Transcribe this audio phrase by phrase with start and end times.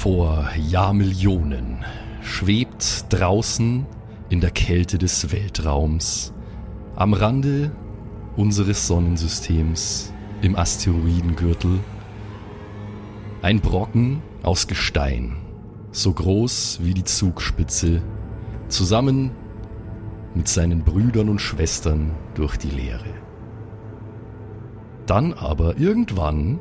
[0.00, 1.84] Vor Jahrmillionen
[2.22, 3.84] schwebt draußen
[4.30, 6.32] in der Kälte des Weltraums
[6.96, 7.70] am Rande
[8.34, 10.10] unseres Sonnensystems
[10.40, 11.80] im Asteroidengürtel
[13.42, 15.36] ein Brocken aus Gestein,
[15.92, 18.00] so groß wie die Zugspitze,
[18.68, 19.32] zusammen
[20.34, 23.12] mit seinen Brüdern und Schwestern durch die Leere.
[25.04, 26.58] Dann aber irgendwann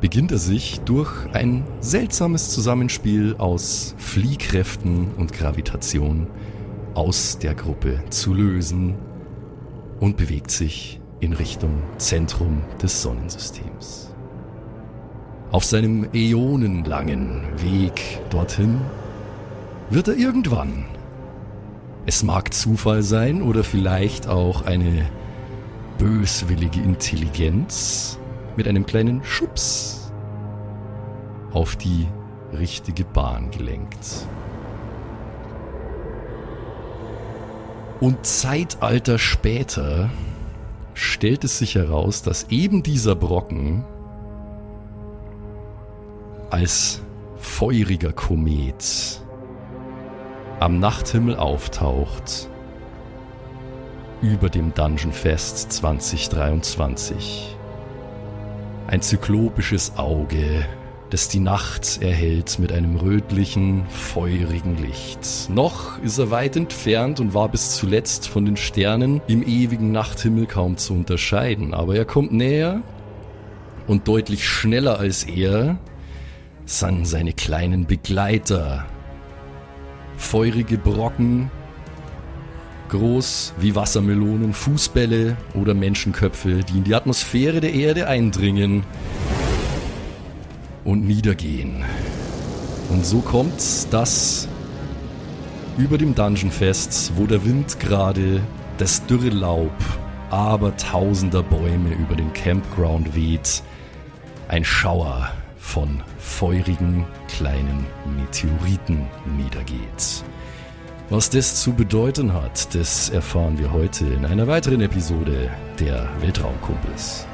[0.00, 6.26] beginnt er sich durch ein seltsames Zusammenspiel aus Fliehkräften und Gravitation
[6.94, 8.94] aus der Gruppe zu lösen
[10.00, 14.14] und bewegt sich in Richtung Zentrum des Sonnensystems.
[15.50, 18.80] Auf seinem äonenlangen Weg dorthin
[19.90, 20.84] wird er irgendwann,
[22.06, 25.06] es mag Zufall sein oder vielleicht auch eine
[25.98, 28.19] böswillige Intelligenz,
[28.56, 30.12] mit einem kleinen Schubs
[31.52, 32.06] auf die
[32.52, 34.26] richtige Bahn gelenkt.
[38.00, 40.10] Und Zeitalter später
[40.94, 43.84] stellt es sich heraus, dass eben dieser Brocken
[46.50, 47.02] als
[47.36, 49.22] feuriger Komet
[50.60, 52.48] am Nachthimmel auftaucht
[54.20, 57.56] über dem Dungeon Fest 2023.
[58.90, 60.66] Ein zyklopisches Auge,
[61.10, 65.48] das die Nacht erhellt mit einem rötlichen, feurigen Licht.
[65.48, 70.46] Noch ist er weit entfernt und war bis zuletzt von den Sternen im ewigen Nachthimmel
[70.46, 72.82] kaum zu unterscheiden, aber er kommt näher
[73.86, 75.78] und deutlich schneller als er
[76.64, 78.86] sind seine kleinen Begleiter.
[80.16, 81.52] Feurige Brocken,
[82.90, 88.84] groß wie Wassermelonen, Fußbälle oder Menschenköpfe, die in die Atmosphäre der Erde eindringen
[90.84, 91.84] und niedergehen.
[92.90, 94.48] Und so kommt's, dass
[95.78, 98.40] über dem Dungeon Fest, wo der Wind gerade
[98.78, 99.72] das dürre Laub
[100.30, 103.62] aber tausender Bäume über den Campground weht,
[104.48, 107.86] ein Schauer von feurigen kleinen
[108.16, 109.06] Meteoriten
[109.36, 110.24] niedergeht.
[111.10, 115.50] Was das zu bedeuten hat, das erfahren wir heute in einer weiteren Episode
[115.80, 117.26] der Weltraumkumpels.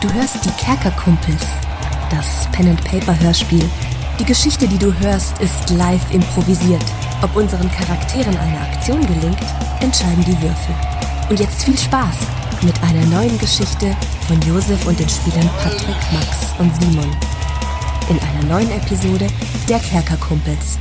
[0.00, 1.46] Du hörst die Kerkerkumpels,
[2.10, 3.62] das Pen and Paper Hörspiel.
[4.18, 6.84] Die Geschichte, die du hörst, ist live improvisiert.
[7.22, 9.38] Ob unseren Charakteren eine Aktion gelingt,
[9.78, 10.74] entscheiden die Würfel.
[11.30, 12.16] Und jetzt viel Spaß
[12.62, 13.94] mit einer neuen Geschichte
[14.26, 17.37] von Josef und den Spielern Patrick, Max und Simon.
[18.08, 19.26] In einer neuen Episode
[19.68, 20.78] der Kerkerkumpels.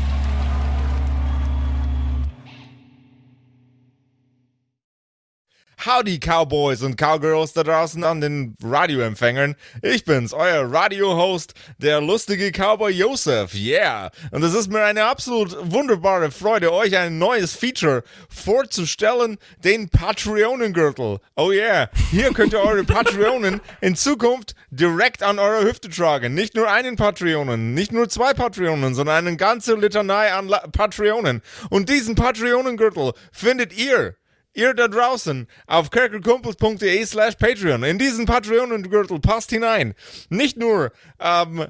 [5.87, 9.55] Howdy Cowboys und Cowgirls da draußen an den Radioempfängern.
[9.81, 13.53] Ich bin's, euer Radio-Host, der lustige Cowboy Joseph.
[13.53, 14.11] Yeah!
[14.31, 21.19] Und es ist mir eine absolut wunderbare Freude, euch ein neues Feature vorzustellen, den Patreonengürtel.
[21.37, 21.89] Oh yeah!
[22.11, 26.33] Hier könnt ihr eure Patreonen in Zukunft direkt an eurer Hüfte tragen.
[26.33, 31.41] Nicht nur einen Patreonen, nicht nur zwei Patreonen, sondern eine ganze Litanei an La Patreonen.
[31.69, 34.17] Und diesen Patreonengürtel findet ihr
[34.57, 37.83] ihr da draußen auf kerkelkumpels.de slash Patreon.
[37.83, 39.93] In diesen Patreon-Gürtel passt hinein.
[40.29, 41.67] Nicht nur ähm,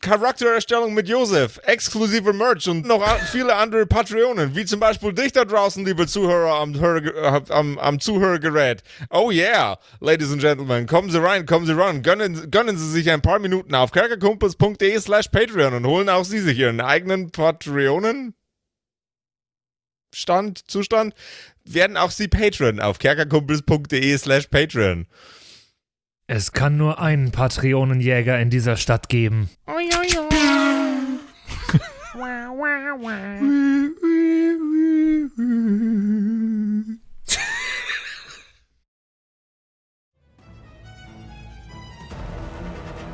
[0.00, 5.44] Charaktererstellung mit Josef, exklusive Merch und noch viele andere Patreonen, wie zum Beispiel dich da
[5.44, 8.82] draußen, liebe Zuhörer am, Hör am, am Zuhörgerät.
[9.10, 13.10] Oh yeah, Ladies and Gentlemen, kommen Sie rein, kommen Sie ran, gönnen, gönnen Sie sich
[13.10, 18.34] ein paar Minuten auf kerkerkumpels.de slash Patreon und holen auch Sie sich Ihren eigenen Patreonen
[20.14, 21.14] Stand, Zustand,
[21.74, 25.06] werden auch Sie Patreon auf kerkerkumpels.de slash Patreon.
[26.26, 29.48] Es kann nur einen Patreonenjäger in dieser Stadt geben.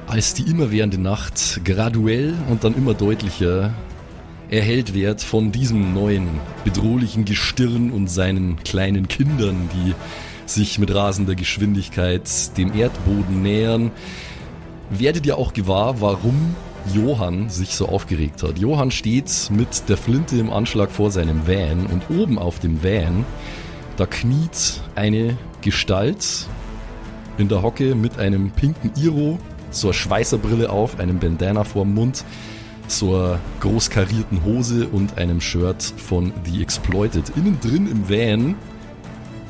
[0.07, 3.75] Als die immerwährende Nacht graduell und dann immer deutlicher
[4.55, 6.29] erhellt wird von diesem neuen
[6.63, 9.95] bedrohlichen Gestirn und seinen kleinen Kindern, die
[10.47, 13.91] sich mit rasender Geschwindigkeit dem Erdboden nähern,
[14.91, 16.55] werdet ihr auch gewahr, warum
[16.95, 18.59] Johann sich so aufgeregt hat.
[18.59, 23.25] Johann steht mit der Flinte im Anschlag vor seinem Van und oben auf dem Van,
[23.97, 26.47] da kniet eine Gestalt
[27.39, 29.39] in der Hocke mit einem pinken Iro,
[29.71, 32.25] so eine Schweißerbrille auf, einem Bandana vorm Mund
[32.87, 37.33] so einer groß karierten Hose und einem Shirt von The Exploited.
[37.37, 38.55] Innen drin im Van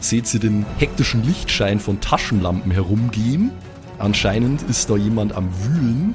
[0.00, 3.50] seht ihr den hektischen Lichtschein von Taschenlampen herumgehen
[3.98, 6.14] Anscheinend ist da jemand am Wühlen.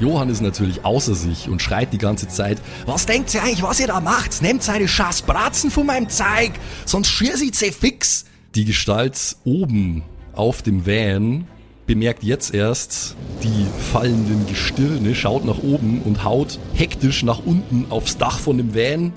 [0.00, 3.78] Johann ist natürlich außer sich und schreit die ganze Zeit, was denkt ihr eigentlich, was
[3.78, 4.42] ihr da macht?
[4.42, 6.52] Nehmt seine scheiß Bratzen von meinem Zeig,
[6.86, 8.24] sonst schieße ich sie fix.
[8.54, 10.02] Die Gestalt oben
[10.32, 11.46] auf dem Van
[11.86, 18.16] bemerkt jetzt erst die fallenden Gestirne, schaut nach oben und haut hektisch nach unten aufs
[18.16, 19.12] Dach von dem Van.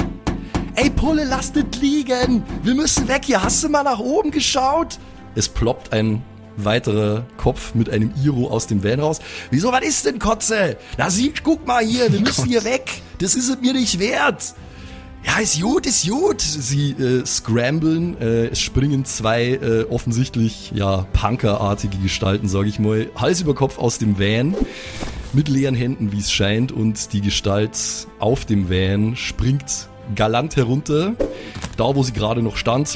[0.76, 2.44] Ey Pulle, lass das liegen!
[2.64, 5.00] Wir müssen weg hier, hast du mal nach oben geschaut?
[5.36, 6.24] Es ploppt ein
[6.58, 9.20] weiterer Kopf mit einem Iro aus dem Van raus.
[9.52, 10.78] Wieso, was ist denn, Kotze?
[10.98, 13.02] Na sieh, guck mal hier, wir müssen hier weg.
[13.20, 14.56] Das ist es mir nicht wert.
[15.26, 16.40] Ja, ist gut, ist gut.
[16.40, 23.10] Sie äh, scramblen, äh, es springen zwei äh, offensichtlich ja Punkerartige Gestalten, sage ich mal,
[23.16, 24.56] Hals über Kopf aus dem Van
[25.34, 27.78] mit leeren Händen, wie es scheint, und die Gestalt
[28.20, 31.16] auf dem Van springt galant herunter,
[31.76, 32.96] da wo sie gerade noch stand.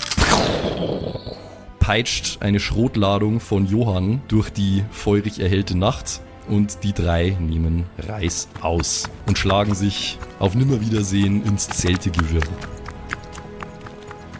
[1.79, 8.47] Peitscht eine Schrotladung von Johann durch die feurig erhellte Nacht und die drei nehmen Reis
[8.61, 12.43] aus und schlagen sich auf Nimmerwiedersehen ins Zeltegewirr.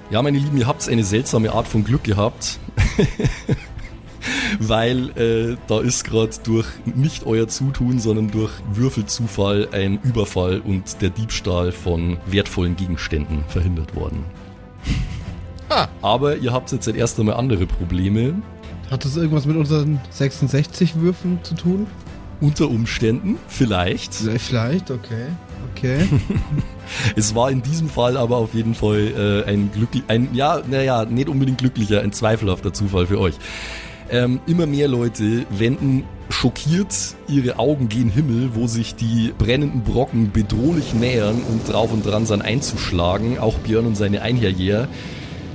[0.10, 2.60] Ja, meine Lieben, ihr habt eine seltsame Art von Glück gehabt.
[4.60, 11.02] Weil äh, da ist gerade durch nicht euer Zutun, sondern durch Würfelzufall ein Überfall und
[11.02, 14.26] der Diebstahl von wertvollen Gegenständen verhindert worden.
[16.02, 18.42] Aber ihr habt jetzt erst einmal andere Probleme.
[18.90, 21.88] Hat das irgendwas mit unseren 66 Würfen zu tun?
[22.42, 24.14] Unter Umständen, vielleicht.
[24.14, 25.28] Vielleicht, okay.
[25.76, 26.08] Okay.
[27.16, 31.06] Es war in diesem Fall aber auf jeden Fall äh, ein glücklich, ein, ja, naja,
[31.06, 33.36] nicht unbedingt glücklicher, ein zweifelhafter Zufall für euch.
[34.10, 40.32] Ähm, immer mehr Leute wenden schockiert ihre Augen gen Himmel, wo sich die brennenden Brocken
[40.32, 43.38] bedrohlich nähern und drauf und dran sind einzuschlagen.
[43.38, 44.88] Auch Björn und seine Einherjäger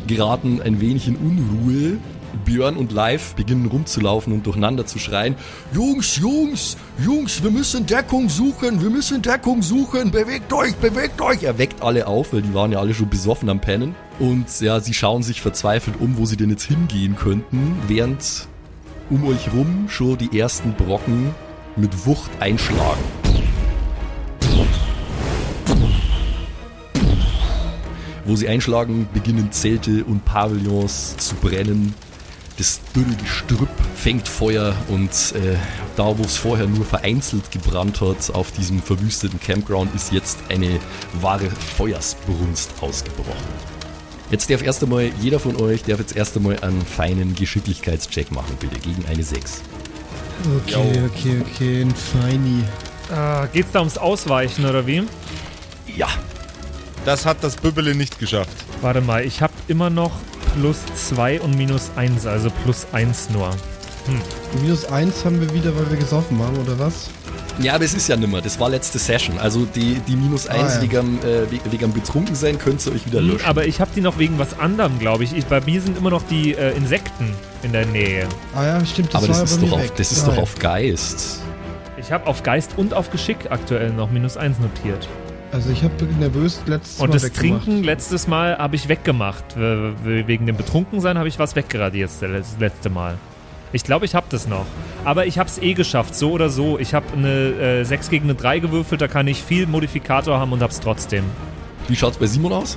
[0.07, 1.99] geraten ein wenig in Unruhe.
[2.45, 5.35] Björn und Live beginnen rumzulaufen und durcheinander zu schreien.
[5.73, 11.43] Jungs, Jungs, Jungs, wir müssen Deckung suchen, wir müssen Deckung suchen, bewegt euch, bewegt euch.
[11.43, 13.95] Er weckt alle auf, weil die waren ja alle schon besoffen am Pennen.
[14.19, 18.49] Und ja, sie schauen sich verzweifelt um, wo sie denn jetzt hingehen könnten, während
[19.11, 21.35] um euch rum schon die ersten Brocken
[21.77, 23.03] mit Wucht einschlagen.
[28.25, 31.95] Wo sie einschlagen, beginnen Zelte und Pavillons zu brennen.
[32.57, 35.57] Das dünne Gestrüpp fängt Feuer und äh,
[35.97, 40.79] da, wo es vorher nur vereinzelt gebrannt hat, auf diesem verwüsteten Campground, ist jetzt eine
[41.21, 43.35] wahre Feuersbrunst ausgebrochen.
[44.31, 48.57] Jetzt darf erst einmal, jeder von euch darf jetzt erst einmal einen feinen Geschicklichkeitscheck machen,
[48.61, 49.61] bitte, gegen eine 6.
[50.65, 52.63] Okay, okay, okay, ein Feini.
[53.11, 55.03] Ah, geht's da ums Ausweichen oder wie?
[55.97, 56.09] Ja,
[57.05, 58.57] Das hat das Bübbele nicht geschafft.
[58.81, 60.13] Warte mal, ich habe immer noch
[60.59, 60.79] plus
[61.09, 63.51] 2 und minus 1, also plus 1 nur.
[64.61, 67.09] Minus 1 haben wir wieder, weil wir gesoffen haben, oder was?
[67.59, 68.41] Ja, das ist ja nimmer.
[68.43, 69.39] Das war letzte Session.
[69.39, 70.83] Also die, die minus 1 Ah, ja.
[70.83, 73.47] wegen, am, äh, we- wegen am Betrunkensein könnt ihr euch wieder Hm, löschen.
[73.47, 75.35] Aber ich habe die noch wegen was anderem, glaube ich.
[75.37, 75.47] ich.
[75.47, 78.27] Bei mir sind immer noch die äh, Insekten in der Nähe.
[78.55, 80.43] Ah ja, stimmt, das aber das ist, doch auf, das ist Ah, doch ja.
[80.43, 81.39] auf Geist.
[81.97, 85.09] Ich habe auf Geist und auf Geschick aktuell noch minus 1 notiert.
[85.55, 87.65] Also ich habe nervös letztes Und Mal das weggemacht.
[87.65, 89.45] Trinken letztes Mal habe ich weggemacht.
[89.57, 93.15] We- we- Wegen dem Betrunkensein habe ich was weggeradiert das letzte Mal.
[93.73, 94.67] Ich glaube, ich habe das noch.
[95.05, 96.77] Aber ich habe es eh geschafft, so oder so.
[96.81, 97.29] Ich habe eine
[97.81, 101.23] äh, 6 gegen eine 3 gewürfelt, da kann ich viel Modifikator haben und hab's trotzdem.
[101.87, 102.77] Wie schaut's bei Simon aus?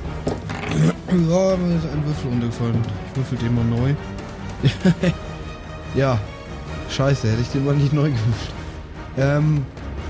[1.10, 1.16] Ja,
[1.58, 2.82] mir ist ein Würfel runtergefallen.
[3.12, 3.94] Ich würfel den mal neu.
[5.96, 6.20] ja.
[6.92, 8.54] Scheiße, hätte ich den mal nicht neu gewürfelt.
[9.18, 9.66] Ähm,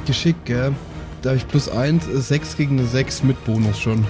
[0.05, 0.73] Geschick, gell?
[1.21, 4.05] Da habe ich plus 1, 6 gegen eine 6 mit Bonus schon.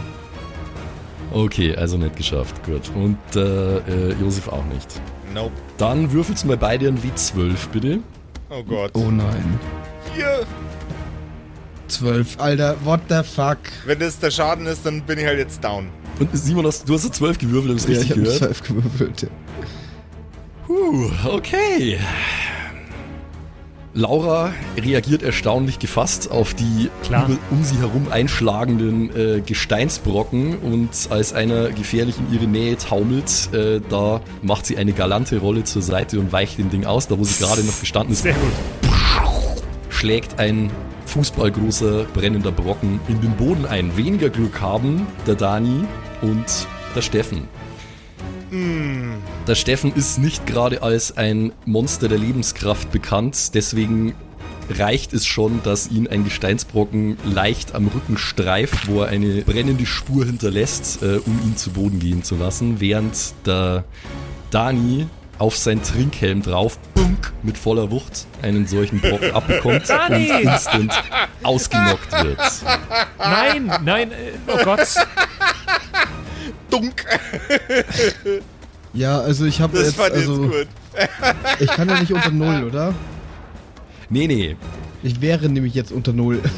[1.32, 2.56] Okay, also nicht geschafft.
[2.66, 2.90] Gut.
[2.96, 5.02] Und äh, äh, Josef auch nicht.
[5.34, 5.52] Nope.
[5.78, 8.00] Dann würfelst du mal beide ein W12, bitte.
[8.50, 8.92] Oh Gott.
[8.94, 9.60] Oh nein.
[10.14, 10.46] Vier.
[11.88, 12.40] 12.
[12.40, 13.58] Alter, what the fuck?
[13.86, 15.90] Wenn das der Schaden ist, dann bin ich halt jetzt down.
[16.20, 18.38] Und Simon, hast, du hast eine 12 gewürfelt, hab ich's Ja, ich richtig habe gehört?
[18.40, 19.22] 12 gewürfelt.
[19.22, 19.28] Ja.
[20.66, 22.00] Puh, okay.
[23.98, 27.32] Laura reagiert erstaunlich gefasst auf die Klar.
[27.50, 33.82] um sie herum einschlagenden äh, Gesteinsbrocken und als einer gefährlich in ihre Nähe taumelt, äh,
[33.90, 37.24] da macht sie eine galante Rolle zur Seite und weicht dem Ding aus, da wo
[37.24, 38.94] sie gerade noch gestanden ist, Sehr gut.
[39.90, 40.70] schlägt ein
[41.08, 43.98] fußballgroßer brennender Brocken in den Boden ein.
[43.98, 45.86] Weniger Glück haben der Dani
[46.22, 46.46] und
[46.96, 47.48] der Steffen.
[49.48, 54.14] Der Steffen ist nicht gerade als ein Monster der Lebenskraft bekannt, deswegen
[54.70, 59.86] reicht es schon, dass ihn ein Gesteinsbrocken leicht am Rücken streift, wo er eine brennende
[59.86, 63.86] Spur hinterlässt, äh, um ihn zu Boden gehen zu lassen, während der
[64.52, 65.08] Dani
[65.40, 70.30] auf sein Trinkhelm drauf, bunk, mit voller Wucht einen solchen Brocken abbekommt Dani!
[70.30, 70.94] und instant
[71.44, 72.42] ausgenockt wird.
[73.18, 74.90] Nein, nein, äh, oh Gott.
[76.70, 77.06] Dunk.
[78.94, 80.68] Ja, also ich habe Das jetzt, fand ich also jetzt gut.
[81.60, 82.94] ich kann ja nicht unter Null, oder?
[84.10, 84.56] Nee, nee,
[85.04, 86.40] Ich wäre nämlich jetzt unter Null.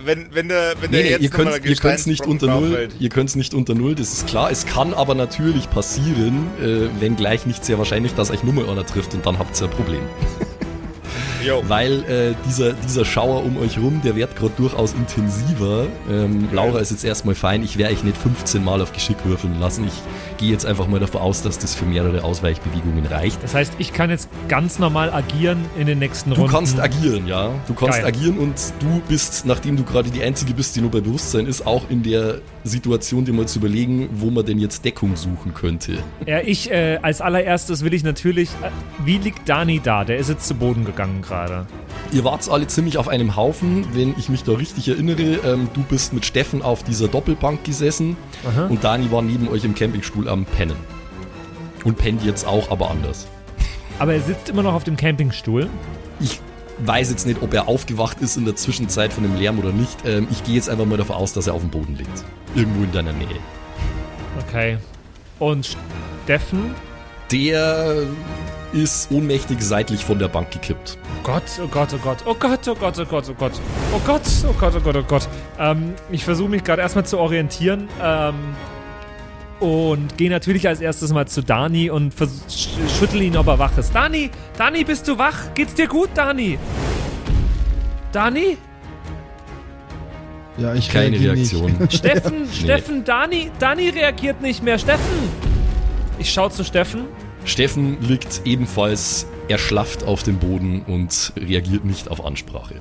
[0.00, 2.88] Wenn, wenn der, wenn Nee, der nee, jetzt ihr könnt ihr könnt's nicht unter Null,
[2.98, 4.50] ihr könnt's nicht unter Null, das ist klar.
[4.50, 8.86] Es kann aber natürlich passieren, äh, wenn gleich nicht sehr wahrscheinlich, dass euch Nummer einer
[8.86, 10.00] trifft und dann habt ihr ein Problem.
[11.48, 11.62] Jo.
[11.66, 15.86] Weil äh, dieser, dieser Schauer um euch rum, der wird gerade durchaus intensiver.
[16.10, 19.58] Ähm, Laura ist jetzt erstmal fein, ich werde euch nicht 15 Mal auf Geschick würfeln
[19.58, 19.86] lassen.
[19.86, 19.94] Ich
[20.36, 23.42] gehe jetzt einfach mal davon aus, dass das für mehrere Ausweichbewegungen reicht.
[23.42, 26.52] Das heißt, ich kann jetzt ganz normal agieren in den nächsten Du Runden.
[26.52, 27.50] kannst agieren, ja.
[27.66, 28.06] Du kannst Geil.
[28.08, 31.66] agieren und du bist, nachdem du gerade die Einzige bist, die nur bei Bewusstsein ist,
[31.66, 35.98] auch in der Situation, dir mal zu überlegen, wo man denn jetzt Deckung suchen könnte.
[36.26, 38.50] Ja, ich äh, als allererstes will ich natürlich.
[38.62, 38.70] Äh,
[39.06, 40.04] wie liegt Dani da?
[40.04, 41.37] Der ist jetzt zu Boden gegangen gerade.
[42.12, 45.40] Ihr wart alle ziemlich auf einem Haufen, wenn ich mich da richtig erinnere.
[45.44, 48.16] Ähm, du bist mit Steffen auf dieser Doppelbank gesessen
[48.46, 48.66] Aha.
[48.66, 50.76] und Dani war neben euch im Campingstuhl am Pennen.
[51.84, 53.26] Und pennt jetzt auch, aber anders.
[53.98, 55.68] Aber er sitzt immer noch auf dem Campingstuhl.
[56.20, 56.40] Ich
[56.78, 59.98] weiß jetzt nicht, ob er aufgewacht ist in der Zwischenzeit von dem Lärm oder nicht.
[60.04, 62.24] Ähm, ich gehe jetzt einfach mal davon aus, dass er auf dem Boden liegt.
[62.54, 63.38] Irgendwo in deiner Nähe.
[64.46, 64.78] Okay.
[65.38, 65.76] Und
[66.24, 66.74] Steffen?
[67.30, 68.06] Der
[68.72, 70.98] ist ohnmächtig seitlich von der Bank gekippt.
[71.02, 73.52] Oh Gott, oh Gott, oh Gott, oh Gott, oh Gott, oh Gott, oh Gott,
[73.94, 75.28] oh Gott, oh Gott, oh Gott, oh Gott.
[75.58, 78.34] Ähm, ich versuche mich gerade erstmal zu orientieren ähm,
[79.60, 83.76] und gehe natürlich als erstes mal zu Dani und sch schüttel ihn, ob er wach
[83.78, 83.94] ist.
[83.94, 85.54] Dani, Dani, bist du wach?
[85.54, 86.58] Geht's dir gut, Dani?
[88.12, 88.56] Dani?
[90.58, 91.72] Ja, ich Keine Reaktion.
[91.78, 91.94] Nicht.
[91.94, 94.78] Steffen, Steffen, Dani, Dani reagiert nicht mehr.
[94.78, 95.28] Steffen!
[96.18, 97.04] Ich schau zu Steffen.
[97.48, 102.76] Steffen liegt ebenfalls erschlafft auf dem Boden und reagiert nicht auf Ansprache.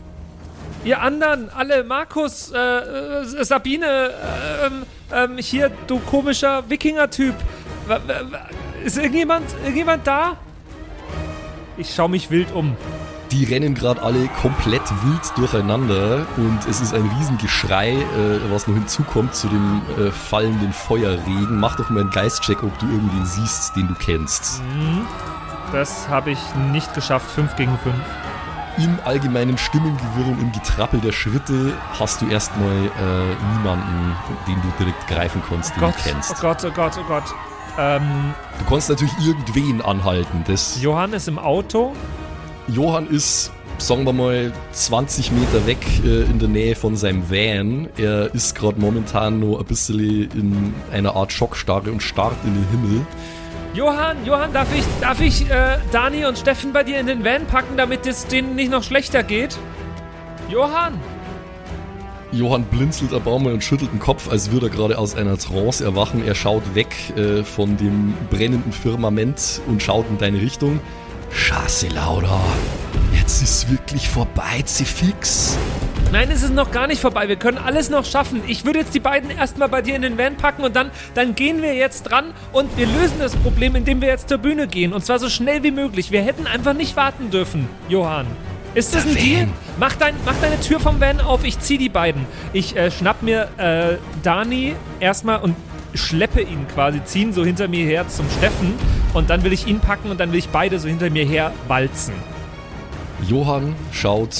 [0.84, 4.12] Ihr anderen, alle, Markus, äh, äh, Sabine,
[5.12, 7.36] äh, ähm, hier, du komischer Wikinger-Typ.
[8.84, 10.38] Ist irgendjemand, irgendjemand da?
[11.78, 12.76] Ich schau mich wild um.
[13.32, 18.76] Die rennen gerade alle komplett wild durcheinander und es ist ein Riesengeschrei, äh, was noch
[18.76, 21.60] hinzukommt zu dem äh, fallenden Feuerregen.
[21.60, 24.62] Mach doch mal einen Geistcheck, ob du irgendwen siehst, den du kennst.
[25.74, 26.40] Das habe ich
[26.72, 27.96] nicht geschafft, 5 gegen 5.
[28.78, 34.16] Im allgemeinen Stimmengewirr und im Getrappel der Schritte hast du erstmal äh, niemanden,
[34.48, 36.32] den du direkt greifen kannst, den Gott, du kennst.
[36.32, 37.24] oh Gott, oh Gott, oh Gott.
[37.78, 40.44] Ähm, Du kannst natürlich irgendwen anhalten.
[40.48, 41.94] Das Johann ist im Auto.
[42.68, 47.88] Johann ist, sagen wir mal, 20 Meter weg äh, in der Nähe von seinem Van.
[47.98, 52.68] Er ist gerade momentan nur ein bisschen in einer Art Schockstarre und starrt in den
[52.70, 53.06] Himmel.
[53.74, 57.46] Johann, Johann, darf ich, darf ich äh, Dani und Steffen bei dir in den Van
[57.46, 59.58] packen, damit es denen nicht noch schlechter geht?
[60.50, 61.00] Johann!
[62.34, 65.38] Johann blinzelt ein paar Mal und schüttelt den Kopf, als würde er gerade aus einer
[65.38, 66.26] Trance erwachen.
[66.28, 70.82] Er schaut weg äh, von dem brennenden Firmament und schaut in deine Richtung.
[71.32, 72.42] Scheiße, Laura.
[73.14, 75.58] Jetzt ist wirklich vorbei, sie fix.
[76.12, 77.28] Nein, es ist noch gar nicht vorbei.
[77.28, 78.42] Wir können alles noch schaffen.
[78.48, 81.36] Ich würde jetzt die beiden erstmal bei dir in den Van packen und dann, dann
[81.36, 84.94] gehen wir jetzt dran und wir lösen das Problem, indem wir jetzt zur Bühne gehen.
[84.94, 86.12] Und zwar so schnell wie möglich.
[86.12, 88.28] Wir hätten einfach nicht warten dürfen, Johann.
[88.74, 89.42] Ist das ein Deal?
[89.42, 89.54] Van.
[89.80, 92.26] Mach, dein, mach deine Tür vom Van auf, ich zieh die beiden.
[92.54, 95.56] Ich äh, schnapp mir äh, Dani erstmal und
[95.94, 98.74] schleppe ihn quasi, ziehen so hinter mir her zum Steffen
[99.14, 101.54] und dann will ich ihn packen und dann will ich beide so hinter mir her
[101.68, 102.14] walzen.
[103.28, 104.36] Johann schaut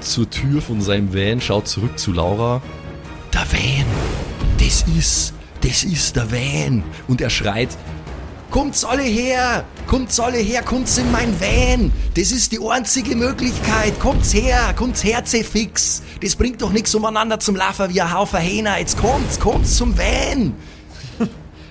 [0.00, 2.62] zur Tür von seinem Van, schaut zurück zu Laura.
[3.32, 3.86] Der Van,
[4.58, 6.82] das ist, das ist der Van.
[7.08, 7.70] Und er schreit,
[8.50, 11.92] kommt's alle her, kommt's alle her, kommt's in mein Van.
[12.14, 16.02] Das ist die einzige Möglichkeit, kommt's her, kommt's her, fix.
[16.22, 18.78] Das bringt doch nichts umeinander zum Laufen wie ein Haufen Hähner.
[18.78, 20.54] Jetzt kommt's, kommt's zum Van.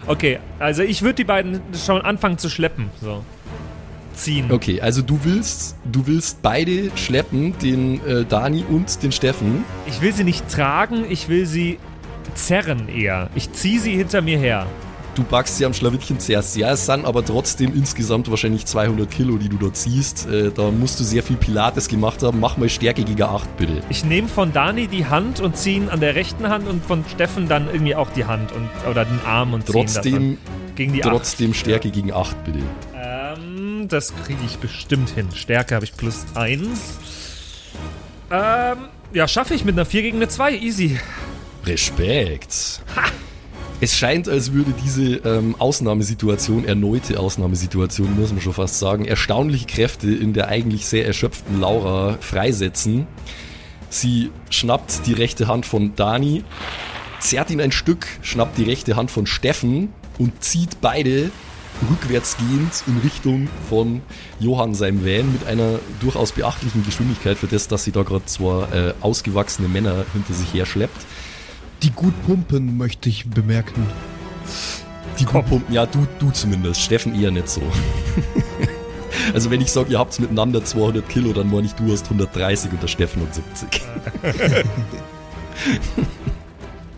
[0.08, 2.89] Okay, also ich würde die beiden schon anfangen zu schleppen.
[3.01, 3.24] So.
[4.13, 4.51] Ziehen.
[4.51, 9.63] Okay, also du willst, du willst beide schleppen, den äh, Dani und den Steffen.
[9.88, 11.79] Ich will sie nicht tragen, ich will sie
[12.36, 13.29] zerren eher.
[13.36, 14.67] Ich ziehe sie hinter mir her.
[15.13, 16.56] Du packst sie am Schlawittchen zuerst.
[16.56, 20.25] Ja, es sind aber trotzdem insgesamt wahrscheinlich 200 Kilo, die du dort ziehst.
[20.27, 22.39] Äh, da musst du sehr viel Pilates gemacht haben.
[22.39, 23.82] Mach mal Stärke gegen 8, bitte.
[23.89, 27.03] Ich nehme von Dani die Hand und ziehe ihn an der rechten Hand und von
[27.10, 30.38] Steffen dann irgendwie auch die Hand und oder den Arm und Trotzdem,
[30.75, 32.60] gegen die trotzdem Stärke gegen 8, bitte.
[32.96, 35.27] Ähm, das kriege ich bestimmt hin.
[35.36, 36.70] Stärke habe ich plus 1.
[38.32, 38.77] Ähm,
[39.12, 40.53] ja, schaffe ich mit einer 4 gegen eine 2.
[40.53, 40.98] Easy.
[41.65, 42.82] Respekt.
[43.84, 49.66] Es scheint, als würde diese ähm, Ausnahmesituation, erneute Ausnahmesituation, muss man schon fast sagen, erstaunliche
[49.66, 53.08] Kräfte in der eigentlich sehr erschöpften Laura freisetzen.
[53.90, 56.44] Sie schnappt die rechte Hand von Dani,
[57.20, 61.32] zerrt ihn ein Stück, schnappt die rechte Hand von Steffen und zieht beide
[61.90, 64.02] rückwärtsgehend in Richtung von
[64.40, 68.64] Johann seinem Van mit einer durchaus beachtlichen Geschwindigkeit für das, dass sie da gerade zwei
[68.66, 71.02] äh, ausgewachsene Männer hinter sich her schleppt.
[71.84, 73.88] Die gut pumpen, möchte ich bemerken.
[75.20, 76.82] Die gut pumpen, ja, du, du zumindest.
[76.82, 77.62] Steffen eher nicht so.
[79.34, 82.72] also wenn ich sage, ihr habt miteinander 200 Kilo, dann meine ich, du hast 130
[82.72, 83.82] und der Steffen und 70.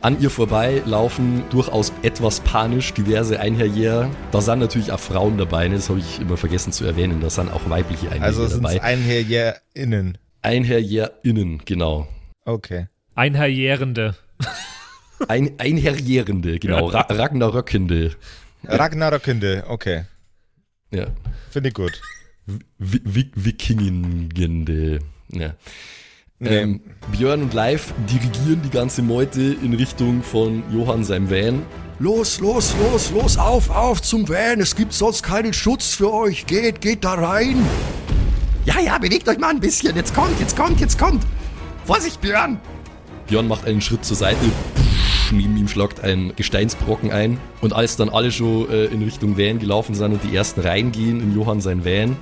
[0.02, 4.10] An ihr vorbei laufen durchaus etwas panisch diverse Einherjäger.
[4.32, 5.76] Da sind natürlich auch Frauen dabei, ne?
[5.76, 7.22] das habe ich immer vergessen zu erwähnen.
[7.22, 8.76] Da sind auch weibliche Einherjäger Also sind dabei.
[8.76, 10.18] es EinherjägerInnen.
[10.42, 12.10] EinherjägerInnen, genau.
[12.44, 12.88] Okay.
[13.16, 14.16] Einherjährende.
[15.28, 16.88] Ein, Einherjährende, genau.
[16.88, 18.12] Ra Ragnaröckende.
[18.66, 20.04] Ragnarökende, okay.
[20.92, 21.08] Ja.
[21.50, 22.02] Finde ich gut.
[22.78, 25.00] Wikingende.
[25.32, 25.56] Ja.
[26.40, 26.58] Nee.
[26.58, 31.64] Ähm, Björn und Leif dirigieren die ganze Meute in Richtung von Johann seinem Van.
[32.00, 34.60] Los, los, los, los, auf, auf zum Van.
[34.60, 36.46] Es gibt sonst keinen Schutz für euch.
[36.46, 37.66] Geht, geht da rein.
[38.66, 39.96] Ja, ja, bewegt euch mal ein bisschen.
[39.96, 41.24] Jetzt kommt, jetzt kommt, jetzt kommt.
[41.86, 42.60] Vorsicht, Björn.
[43.28, 44.46] Björn macht einen Schritt zur Seite.
[45.34, 47.40] Pff, Neben ihm schlagt ein Gesteinsbrocken ein.
[47.62, 51.22] Und als dann alle schon äh, in Richtung Van gelaufen sind und die ersten reingehen
[51.22, 52.18] in Johann sein Van,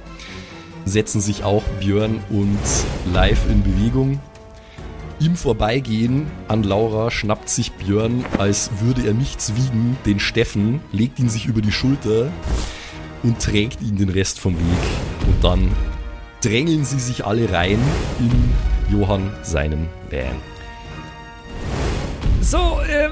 [0.86, 2.60] setzen sich auch Björn und
[3.14, 4.20] Live in Bewegung.
[5.20, 11.20] Im Vorbeigehen an Laura schnappt sich Björn, als würde er nichts wiegen, den Steffen, legt
[11.20, 12.32] ihn sich über die Schulter
[13.22, 15.28] und trägt ihn den Rest vom Weg.
[15.28, 15.72] Und dann
[16.42, 17.78] drängeln sie sich alle rein
[18.20, 18.32] in
[18.92, 20.51] Johann seinen Van.
[22.42, 23.12] So, ähm,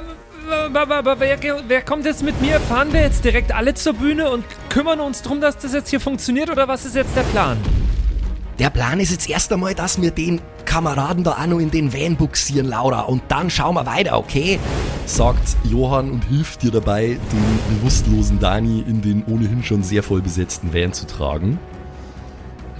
[0.73, 2.59] wer, wer kommt jetzt mit mir?
[2.59, 5.99] Fahren wir jetzt direkt alle zur Bühne und kümmern uns drum, dass das jetzt hier
[5.99, 7.57] funktioniert oder was ist jetzt der Plan?
[8.57, 11.93] Der Plan ist jetzt erst einmal, dass wir den Kameraden da auch noch in den
[11.93, 13.01] Van buxieren, Laura.
[13.01, 14.59] Und dann schauen wir weiter, okay?
[15.05, 20.21] sagt Johann und hilft dir dabei, den bewusstlosen Dani in den ohnehin schon sehr voll
[20.21, 21.59] besetzten Van zu tragen.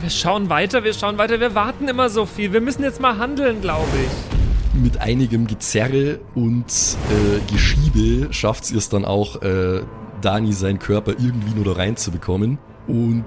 [0.02, 2.54] Wir schauen weiter, wir schauen weiter, wir warten immer so viel.
[2.54, 4.49] Wir müssen jetzt mal handeln, glaube ich.
[4.82, 9.82] Mit einigem Gezerre und äh, Geschiebe schafft ihr es dann auch, äh,
[10.22, 12.58] Dani seinen Körper irgendwie nur da reinzubekommen.
[12.88, 13.26] Und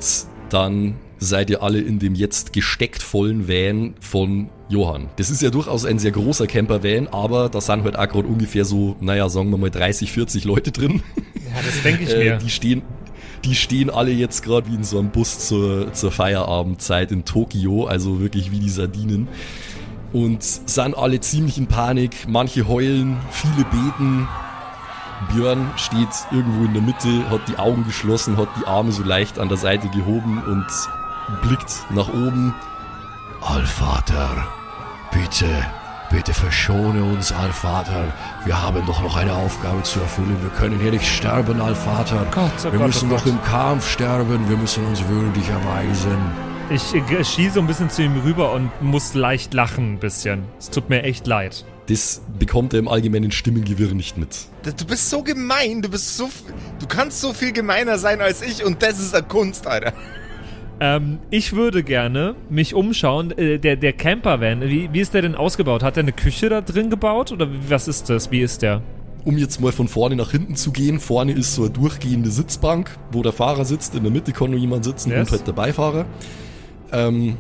[0.49, 5.09] dann seid ihr alle in dem jetzt gesteckt vollen Van von Johann.
[5.17, 8.65] Das ist ja durchaus ein sehr großer Camper-Van, aber da sind halt auch gerade ungefähr
[8.65, 11.03] so, naja, sagen wir mal 30, 40 Leute drin.
[11.37, 12.38] Ja, das denke ich Äh, mir.
[12.38, 12.83] die stehen,
[13.45, 17.85] die stehen alle jetzt gerade wie in so einem Bus zur, zur Feierabendzeit in Tokio,
[17.87, 19.29] also wirklich wie die Sardinen.
[20.12, 24.29] Und sind alle ziemlich in Panik, manche heulen, viele beten.
[25.33, 29.38] Björn steht irgendwo in der Mitte, hat die Augen geschlossen, hat die Arme so leicht
[29.38, 30.66] an der Seite gehoben und
[31.42, 32.55] blickt nach oben.
[33.40, 34.46] Allvater,
[35.12, 35.46] bitte,
[36.11, 38.12] bitte verschone uns, Allvater.
[38.44, 40.37] Wir haben doch noch eine Aufgabe zu erfüllen.
[40.42, 42.27] Wir können hier nicht sterben, Allvater.
[42.31, 43.33] Gott, oh wir Gott, müssen oh doch Gott.
[43.33, 44.48] im Kampf sterben.
[44.48, 46.52] Wir müssen uns würdig erweisen.
[46.75, 50.45] Ich äh, schieße so ein bisschen zu ihm rüber und muss leicht lachen ein bisschen.
[50.59, 51.65] Es tut mir echt leid.
[51.87, 54.47] Das bekommt er im allgemeinen Stimmengewirr nicht mit.
[54.79, 56.31] Du bist so gemein, du bist so.
[56.79, 59.93] Du kannst so viel gemeiner sein als ich und das ist eine Kunst, Alter.
[60.81, 63.37] Ähm, ich würde gerne mich umschauen.
[63.37, 65.83] Äh, der, der Campervan, wie, wie ist der denn ausgebaut?
[65.83, 67.33] Hat er eine Küche da drin gebaut?
[67.33, 68.31] Oder was ist das?
[68.31, 68.81] Wie ist der?
[69.25, 72.91] Um jetzt mal von vorne nach hinten zu gehen, vorne ist so eine durchgehende Sitzbank,
[73.13, 75.21] wo der Fahrer sitzt, in der Mitte kann nur jemand sitzen Yes.
[75.29, 76.07] und halt der Beifahrer.
[76.92, 77.37] Ähm,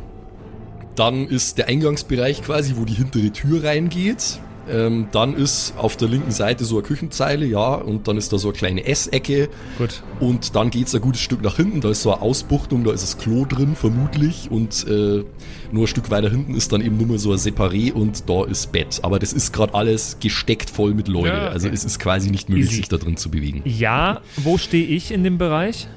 [0.94, 4.40] dann ist der Eingangsbereich quasi, wo die hintere Tür reingeht.
[4.70, 8.38] Ähm, dann ist auf der linken Seite so eine Küchenzeile, ja, und dann ist da
[8.38, 9.48] so eine kleine Essecke.
[9.76, 10.02] Gut.
[10.20, 13.02] Und dann geht's ein gutes Stück nach hinten, da ist so eine Ausbuchtung, da ist
[13.02, 14.50] das Klo drin, vermutlich.
[14.50, 15.24] Und äh,
[15.72, 18.44] nur ein Stück weiter hinten ist dann eben nur mal so ein Separé und da
[18.44, 19.00] ist Bett.
[19.02, 21.28] Aber das ist gerade alles gesteckt voll mit Leute.
[21.28, 21.54] Ja, okay.
[21.54, 22.76] Also es ist quasi nicht möglich, Easy.
[22.76, 23.62] sich da drin zu bewegen.
[23.64, 25.88] Ja, wo stehe ich in dem Bereich?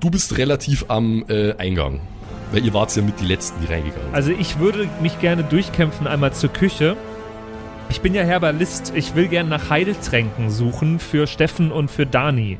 [0.00, 2.00] Du bist relativ am äh, Eingang.
[2.52, 4.14] Weil ihr wart ja mit die Letzten, die reingegangen sind.
[4.14, 6.96] Also ich würde mich gerne durchkämpfen einmal zur Küche.
[7.88, 8.92] Ich bin ja Herbalist.
[8.94, 12.58] Ich will gerne nach Heiltränken suchen für Steffen und für Dani.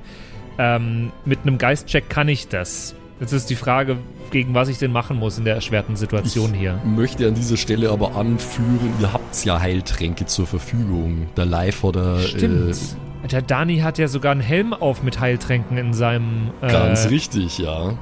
[0.58, 2.94] Ähm, mit einem Geistcheck kann ich das.
[3.20, 3.96] Jetzt ist die Frage,
[4.30, 6.78] gegen was ich denn machen muss in der erschwerten Situation hier.
[6.84, 11.28] möchte an dieser Stelle aber anführen, ihr habt ja Heiltränke zur Verfügung.
[11.36, 12.76] Der Live oder Stimmt.
[13.24, 16.50] Äh, Der Dani hat ja sogar einen Helm auf mit Heiltränken in seinem.
[16.60, 17.94] Äh, ganz richtig, ja.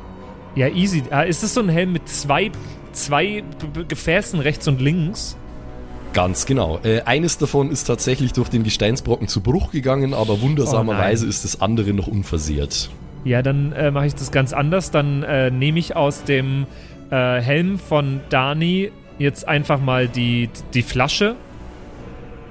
[0.54, 1.02] Ja, easy.
[1.10, 2.52] Ah, ist das so ein Helm mit zwei,
[2.92, 3.42] zwei
[3.88, 5.36] Gefäßen rechts und links?
[6.12, 6.78] Ganz genau.
[6.84, 11.42] Äh, eines davon ist tatsächlich durch den Gesteinsbrocken zu Bruch gegangen, aber wundersamerweise Oh ist
[11.42, 12.88] das andere noch unversehrt.
[13.24, 14.92] Ja, dann äh, mache ich das ganz anders.
[14.92, 16.66] Dann äh, nehme ich aus dem
[17.10, 21.34] äh, Helm von Dani jetzt einfach mal die, die Flasche.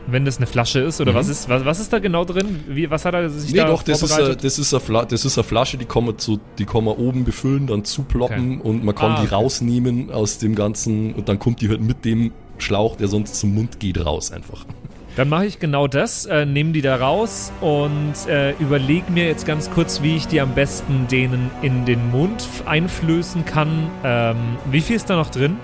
[0.08, 1.16] Wenn das eine Flasche ist, oder Mhm.
[1.16, 2.64] was ist, was, was ist da genau drin?
[2.68, 5.24] Wie, was hat er sich Nee, da doch, das ist, eine, das, ist eine das
[5.26, 8.84] ist eine Flasche, die kann man, zu, die kann man oben befüllen, dann zuploppen und
[8.84, 9.36] man kann Ah, die okay.
[9.36, 13.54] rausnehmen aus dem Ganzen und dann kommt die halt mit dem Schlauch, der sonst zum
[13.56, 14.66] Mund geht, raus einfach.
[15.16, 19.46] Dann mache ich genau das, äh, nehme die da raus und äh, überlege mir jetzt
[19.46, 23.92] ganz kurz, wie ich die am besten denen in den Mund einflößen kann.
[24.04, 24.36] Ähm,
[24.72, 25.58] wie viel ist da noch drin?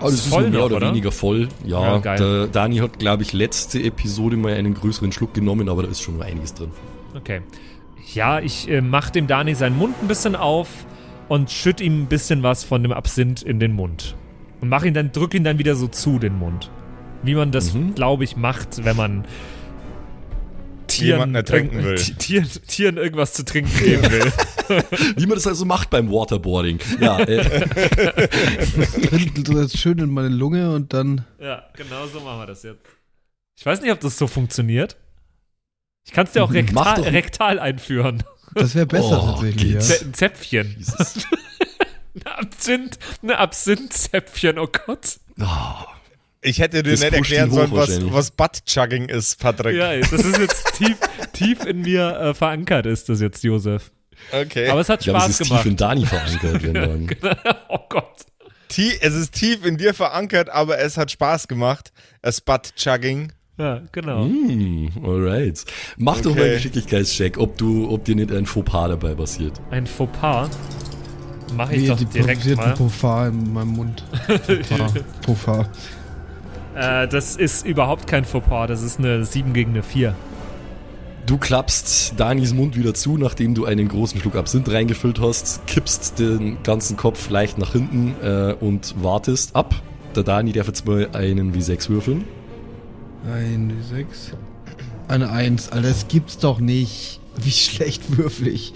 [0.00, 0.88] Also Ist es ist voll mehr noch, oder, oder?
[0.90, 1.48] weniger voll.
[1.64, 5.82] Ja, Ja, der Dani hat, glaube ich, letzte Episode mal einen größeren Schluck genommen, aber
[5.84, 6.70] da ist schon noch einiges drin.
[7.16, 7.40] Okay.
[8.12, 10.68] Ja, ich äh, mache dem Dani seinen Mund ein bisschen auf
[11.28, 14.14] und schütt ihm ein bisschen was von dem Absinth in den Mund.
[14.60, 16.70] Und mach ihn dann, drück ihn dann wieder so zu, den Mund.
[17.22, 17.94] Wie man das, Mhm.
[17.94, 19.24] glaube ich, macht, wenn man
[20.94, 21.94] Tieren, Jemanden ertrinken irg- will.
[21.96, 24.32] Ti- Tieren, Tieren irgendwas zu trinken geben will.
[25.16, 26.78] Wie man das also macht beim Waterboarding.
[27.00, 27.42] Ja, äh,
[29.62, 31.24] jetzt schön in meine Lunge und dann.
[31.40, 32.80] ja, genau so machen wir das jetzt.
[33.56, 34.96] Ich weiß nicht, ob das so funktioniert.
[36.04, 37.12] Ich kann es dir auch Mach rektal, doch.
[37.12, 38.22] rektal einführen.
[38.54, 39.72] Das wäre besser Oh, tatsächlich.
[39.72, 39.78] Ja.
[40.06, 40.74] Ein Zäpfchen.
[40.78, 41.26] Jesus.
[42.26, 45.18] Eine Absinth, eine Absinth-Zäpfchen, oh Gott.
[45.40, 45.84] Ah,
[46.44, 49.76] Ich hätte dir Das nicht erklären sollen, was, was Butt-Chugging ist, Patrick.
[49.76, 50.96] Ja, das ist jetzt tief,
[51.32, 53.90] tief in mir äh, verankert, ist das jetzt, Josef.
[54.30, 54.68] Okay.
[54.68, 55.62] Aber es hat ich glaube, es Spaß ist gemacht.
[55.62, 56.74] tief in Dani verankert, wenn
[57.20, 57.36] dann.
[57.68, 58.04] oh Gott.
[58.68, 61.92] Tie- es ist tief in dir verankert, aber es hat Spaß gemacht.
[62.22, 63.32] Es Butt-Chugging.
[63.56, 64.24] Ja, genau.
[64.24, 65.64] Hm, alright.
[65.96, 66.42] Mach doch mal Okay.
[66.42, 69.60] einen Geschicklichkeitscheck, ob du, ob dir nicht ein Fauxpas dabei passiert.
[69.70, 70.50] Ein Fauxpas.
[71.56, 72.74] Mache ich Nee, doch die direkt produzierten mal.
[72.74, 74.04] Pofar in meinem Mund.
[74.68, 74.92] Pofar.
[75.24, 75.68] Pofar.
[76.74, 80.14] Äh, das ist überhaupt kein Fauxpas, das ist eine 7 gegen eine 4.
[81.26, 86.18] Du klappst Danis Mund wieder zu, nachdem du einen großen Schluck Absinth reingefüllt hast, kippst
[86.18, 89.74] den ganzen Kopf leicht nach hinten äh, und wartest ab.
[90.14, 92.24] Der Dani darf jetzt mal einen W6 würfeln.
[93.32, 94.32] Ein, sechs.
[95.08, 95.70] Eine Eins.
[95.70, 97.20] Alter, das gibt's doch nicht.
[97.36, 98.74] Wie schlecht würfel ich.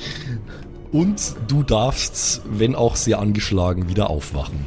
[0.91, 4.61] Und du darfst, wenn auch sehr angeschlagen, wieder aufwachen.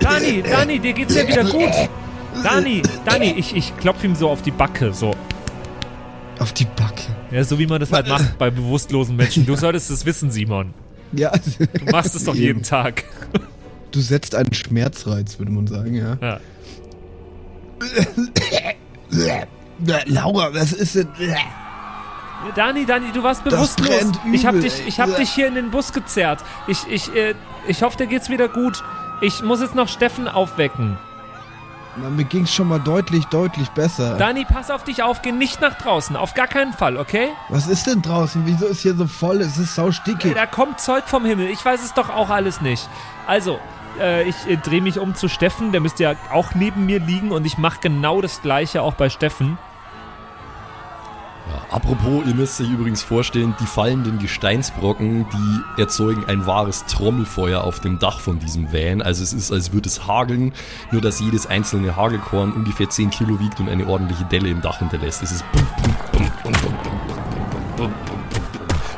[0.00, 1.70] Dani, Dani, dir geht's ja wieder gut.
[2.42, 5.14] Dani, Dani, ich, ich klopfe ihm so auf die Backe, so.
[6.38, 7.02] Auf die Backe.
[7.30, 9.46] Ja, so wie man das halt macht bei bewusstlosen Menschen.
[9.46, 10.72] Du solltest es wissen, Simon.
[11.12, 13.04] Ja, Du machst es doch jeden Tag.
[13.90, 16.16] du setzt einen Schmerzreiz, würde man sagen, ja.
[16.20, 16.40] Ja.
[20.06, 21.08] Laura, was ist denn?
[22.54, 24.12] Dani, Dani, du warst bewusstlos.
[24.32, 26.42] ich hab übel, dich, ich hab dich hier in den Bus gezerrt.
[26.66, 27.34] Ich, ich, äh,
[27.68, 28.82] ich hoffe, dir geht's wieder gut.
[29.20, 30.98] Ich muss jetzt noch Steffen aufwecken.
[31.96, 34.16] Na, mir ging's schon mal deutlich, deutlich besser.
[34.16, 36.16] Dani, pass auf dich auf, geh nicht nach draußen.
[36.16, 37.28] Auf gar keinen Fall, okay?
[37.48, 38.42] was ist denn draußen?
[38.46, 39.40] Wieso ist hier so voll?
[39.40, 40.34] Es ist sau stickig.
[40.34, 41.48] Da kommt Zeug vom Himmel.
[41.48, 42.88] Ich weiß es doch auch alles nicht.
[43.26, 43.58] Also,
[43.98, 45.72] äh, ich äh, drehe mich um zu Steffen.
[45.72, 47.32] Der müsste ja auch neben mir liegen.
[47.32, 49.58] Und ich mache genau das Gleiche auch bei Steffen.
[51.70, 57.80] Apropos, ihr müsst euch übrigens vorstellen, die fallenden Gesteinsbrocken, die erzeugen ein wahres Trommelfeuer auf
[57.80, 59.02] dem Dach von diesem Van.
[59.02, 60.52] Also es ist, als würde es hageln,
[60.90, 64.78] nur dass jedes einzelne Hagelkorn ungefähr 10 Kilo wiegt und eine ordentliche Delle im Dach
[64.78, 65.22] hinterlässt.
[65.22, 65.44] Es ist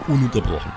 [0.08, 0.72] ununterbrochen.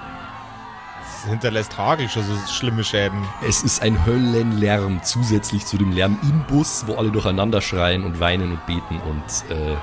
[1.23, 3.23] Es hinterlässt Hagel schon so schlimme Schäden.
[3.47, 8.19] Es ist ein Höllenlärm zusätzlich zu dem Lärm im Bus, wo alle durcheinander schreien und
[8.19, 9.75] weinen und beten und äh,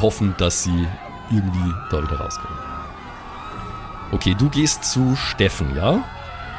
[0.00, 0.86] hoffen, dass sie
[1.30, 2.58] irgendwie da wieder rauskommen.
[4.12, 6.04] Okay, du gehst zu Steffen, ja?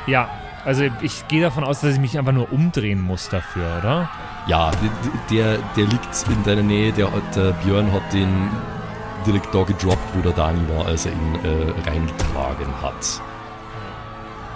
[0.06, 0.30] Ja,
[0.66, 4.10] also ich gehe davon aus, dass ich mich einfach nur umdrehen muss dafür, oder?
[4.48, 4.72] Ja,
[5.30, 6.92] der, der liegt in deiner Nähe.
[6.92, 8.50] Der, der Björn hat den
[9.26, 13.22] direkt da gedroppt, wo der Dani war, als er ihn äh, reingetragen hat.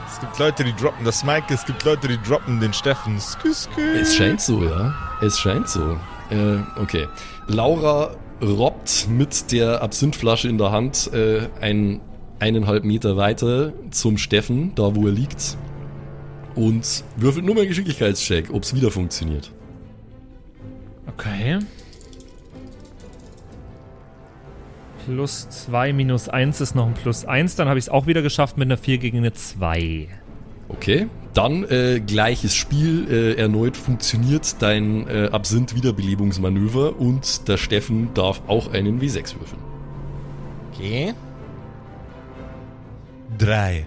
[0.07, 3.19] Es gibt Leute, die droppen das Mike, es gibt Leute, die droppen den Steffen.
[3.19, 3.81] Skü, skü.
[3.99, 4.93] Es scheint so, ja.
[5.21, 5.97] Es scheint so.
[6.29, 7.07] Äh, okay.
[7.47, 8.11] Laura
[8.41, 12.01] robbt mit der Absinthflasche in der Hand äh, ein,
[12.39, 15.57] eineinhalb Meter weiter zum Steffen, da wo er liegt.
[16.55, 19.51] Und würfelt nur mal einen Geschicklichkeitscheck, ob es wieder funktioniert.
[21.07, 21.59] Okay.
[25.05, 27.55] Plus 2 minus 1 ist noch ein Plus 1.
[27.55, 30.07] Dann habe ich es auch wieder geschafft mit einer 4 gegen eine 2.
[30.67, 31.07] Okay.
[31.33, 33.07] Dann äh, gleiches Spiel.
[33.09, 39.61] Äh, erneut funktioniert dein äh, Absinth-Wiederbelebungsmanöver und der Steffen darf auch einen W6 würfeln.
[40.73, 41.13] Okay.
[43.37, 43.85] Drei.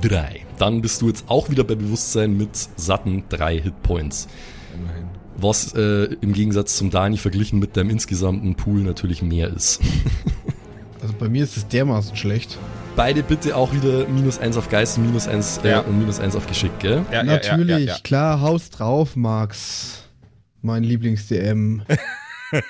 [0.00, 0.44] drei.
[0.58, 4.28] Dann bist du jetzt auch wieder bei Bewusstsein mit satten drei Hitpoints.
[4.74, 5.04] Immerhin.
[5.36, 9.80] Was äh, im Gegensatz zum Dani verglichen mit deinem insgesamten Pool natürlich mehr ist.
[11.02, 12.58] Also bei mir ist es dermaßen schlecht.
[12.94, 15.80] Beide bitte auch wieder minus eins auf Geist, minus eins äh, Ja.
[15.80, 17.04] und minus eins auf Geschick, gell?
[17.10, 17.98] Ja, Natürlich, Ja, ja, ja, ja.
[18.04, 20.04] klar, Haus drauf, Max.
[20.60, 21.82] Mein Lieblings-DM.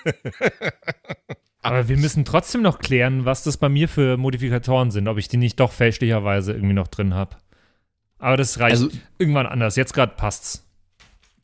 [1.63, 5.29] Aber wir müssen trotzdem noch klären, was das bei mir für Modifikatoren sind, ob ich
[5.29, 7.37] die nicht doch fälschlicherweise irgendwie noch drin habe.
[8.19, 9.77] Aber das reicht Also- irgendwann anders.
[9.77, 10.65] Jetzt gerade passt's.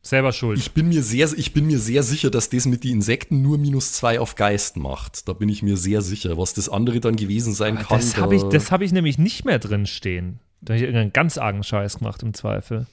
[0.09, 0.59] Selber schuld.
[0.59, 3.59] Ich bin mir sehr, ich bin mir sehr sicher, dass das mit den Insekten nur
[3.59, 5.29] minus zwei auf Geist macht.
[5.29, 6.39] Da bin ich mir sehr sicher.
[6.39, 7.99] Was das andere dann gewesen sein kann.
[7.99, 10.41] das da- habe ich, das hab ich nämlich nicht mehr drin stehen.
[10.63, 12.87] Da habe ich irgendeinen ganz argen Scheiß gemacht im Zweifel.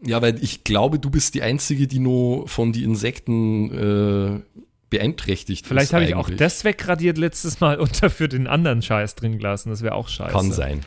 [0.00, 5.66] Ja, weil ich glaube, du bist die Einzige, die nur von den Insekten äh, beeinträchtigt
[5.66, 9.70] Vielleicht habe ich auch das wegradiert letztes Mal und dafür den anderen Scheiß drin gelassen.
[9.70, 10.32] Das wäre auch scheiße.
[10.32, 10.82] Kann sein.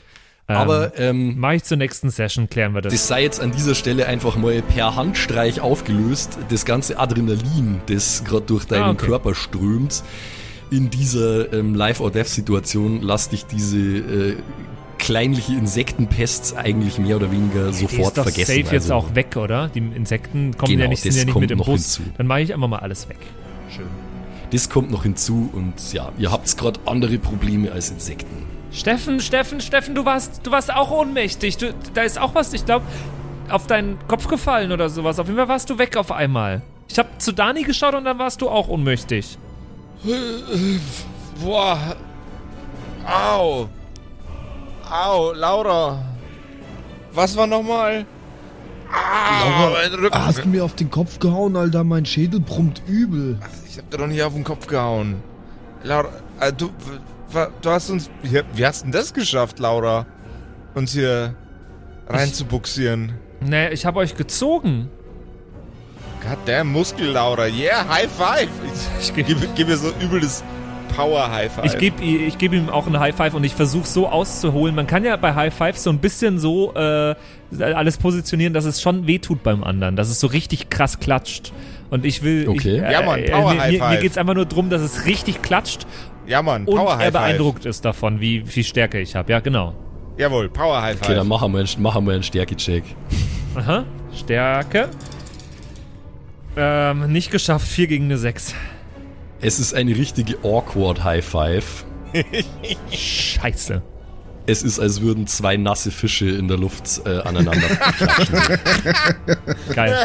[0.50, 2.94] Ähm, Aber ähm, Mache ich zur nächsten Session, klären wir das.
[2.94, 6.38] das sei jetzt an dieser Stelle einfach mal per Handstreich aufgelöst.
[6.50, 9.08] Das ganze Adrenalin, das gerade durch deinen Ah, okay.
[9.08, 10.04] Körper strömt,
[10.72, 14.36] in dieser ähm, Life-or-Death-Situation, lass dich diese äh,
[15.00, 18.64] kleinliche Insektenpest eigentlich mehr oder weniger Die sofort ist doch vergessen.
[18.64, 19.68] safe jetzt Also, auch weg, oder?
[19.70, 21.98] Die Insekten kommen Genau, ja nicht, sind ja nicht mit noch Bus.
[21.98, 22.12] hinzu.
[22.18, 23.18] Dann mache ich einfach mal alles weg.
[23.74, 23.86] Schön.
[24.52, 28.47] Das kommt noch hinzu und ja, ihr habt gerade andere Probleme als Insekten.
[28.72, 31.58] Steffen, Steffen, Steffen, du warst, du warst auch ohnmächtig.
[31.58, 32.86] Du, da ist auch was, ich glaube,
[33.50, 35.20] auf deinen Kopf gefallen oder sowas.
[35.20, 36.62] Auf jeden Fall warst du weg auf einmal.
[36.90, 39.38] Ich habe zu Dani geschaut und dann warst du auch ohnmächtig.
[41.42, 41.96] Boah.
[43.06, 43.70] Au.
[44.90, 46.00] Au, Laura.
[47.14, 48.06] Was war nochmal?
[48.92, 50.26] Ah, mein Rücken.
[50.26, 51.84] Hast du mir auf den Kopf gehauen, Alter?
[51.84, 53.38] Mein Schädel brummt übel.
[53.70, 55.22] Ich hab dir doch nicht auf den Kopf gehauen.
[55.84, 56.70] Laura, äh, du,
[57.62, 58.10] du hast uns.
[58.24, 60.06] Wie, wie hast denn das geschafft, Laura?
[60.76, 61.36] Uns hier
[62.08, 63.14] reinzubuxieren.
[63.42, 64.90] Nee, ich habe euch gezogen.
[66.28, 67.46] Goddamn Muskel, Laura.
[67.48, 68.50] Yeah, High Five.
[69.02, 70.44] Ich, Ich geb- gebe geb mir so übel das
[70.96, 71.66] Power High Five.
[71.66, 74.76] Ich gebe ich geb ihm auch einen High Five und ich versuche so auszuholen.
[74.76, 77.16] Man kann ja bei High Five so ein bisschen so äh,
[77.60, 81.54] alles positionieren, dass es schon wehtut beim anderen, dass es so richtig krass klatscht.
[81.90, 82.50] Und ich will.
[82.50, 82.78] Okay.
[82.78, 84.02] Ich, äh, Ja, Mann, äh, Power mir, High mir, mir Five.
[84.02, 85.86] geht es einfach nur darum, dass es richtig klatscht
[86.28, 87.14] ja, Mann, und Power er High Five.
[87.14, 89.32] beeindruckt ist davon, wie viel Stärke ich habe.
[89.32, 89.74] Ja, genau.
[90.18, 91.28] Jawohl, Power High Okay, dann Five.
[91.28, 92.84] machen wir, einen- machen wir einen Stärke-Check.
[93.56, 93.86] Aha.
[94.16, 94.90] Stärke.
[96.56, 98.54] Ähm, nicht geschafft, 4 gegen eine 6.
[99.42, 101.86] Es ist eine richtige awkward High Five.
[102.92, 103.82] Scheiße.
[104.50, 108.40] Es ist, als würden zwei nasse Fische in der Luft äh, aneinander klatschen.
[109.76, 109.96] Geil.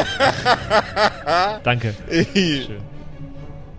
[1.62, 1.94] Danke.
[2.34, 2.66] Schön.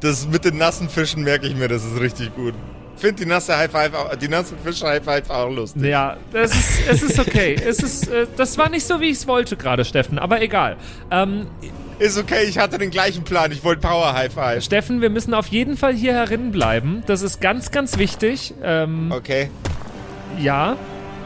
[0.04, 2.54] Das mit den nassen Fischen merke ich mir, das ist richtig gut.
[2.96, 5.84] Find die nasse High Five, auch- die nasse Fisch High Five auch lustig.
[5.84, 7.56] Ja, es ist, es ist okay.
[7.56, 10.78] es ist, äh, das war nicht so, wie ich es wollte gerade, Steffen, aber egal.
[11.10, 11.48] Ähm,
[12.00, 13.52] Ist okay, ich hatte den gleichen Plan.
[13.52, 14.64] Ich wollte Power High Five.
[14.64, 17.02] Steffen, wir müssen auf jeden Fall hier herin bleiben.
[17.08, 18.54] Das ist ganz, ganz wichtig.
[18.64, 19.50] Ähm, Okay.
[20.40, 20.76] Ja,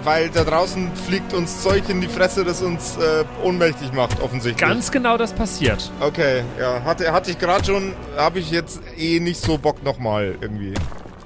[0.04, 4.58] Weil da draußen fliegt uns Zeug in die Fresse, das uns äh, ohnmächtig macht, offensichtlich.
[4.70, 5.92] ganz genau das passiert.
[6.00, 6.84] Okay, ja.
[6.84, 10.74] Hatte, hatte ich gerade schon, habe ich jetzt eh nicht so Bock nochmal irgendwie.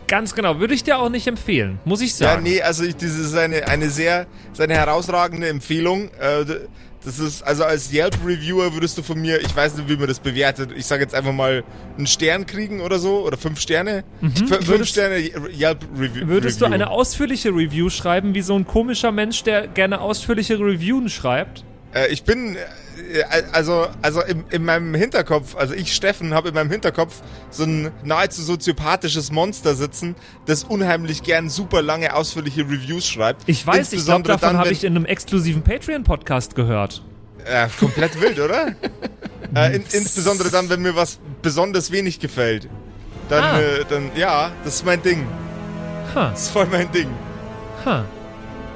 [0.07, 0.59] Ganz genau.
[0.59, 2.43] Würde ich dir auch nicht empfehlen, muss ich Ja, sagen.
[2.43, 6.09] nee, also ich, das ist eine, eine sehr, seine herausragende Empfehlung.
[6.19, 6.45] Äh,
[7.03, 10.19] das ist, also als Yelp-Reviewer würdest du von mir, ich weiß nicht, wie man das
[10.19, 11.63] bewertet, ich sage jetzt einfach mal
[11.97, 14.03] einen Stern kriegen oder so, oder fünf Sterne.
[14.21, 14.67] F fünf Mhm.
[14.67, 16.27] Würdest- Sterne Yelp-Review.
[16.27, 21.11] Würdest du eine ausführliche Review schreiben, wie so ein komischer Mensch, der gerne ausführliche Reviews
[21.11, 21.63] schreibt?
[21.93, 26.55] Äh, ich bin, äh, also, also in, in meinem Hinterkopf, also ich, Steffen, habe in
[26.55, 33.07] meinem Hinterkopf so ein nahezu soziopathisches Monster sitzen, das unheimlich gern super lange, ausführliche Reviews
[33.07, 33.43] schreibt.
[33.47, 37.03] Ich weiß, ich glaube, davon habe ich in einem exklusiven Patreon-Podcast gehört.
[37.45, 38.67] Äh, komplett wild, oder?
[39.55, 42.69] äh, in, insbesondere dann, wenn mir was besonders wenig gefällt.
[43.29, 43.59] Dann, Ah.
[43.59, 45.25] äh, dann, ja, das ist mein Ding.
[46.13, 47.07] Ha, Das ist voll mein Ding.
[47.85, 48.05] ha.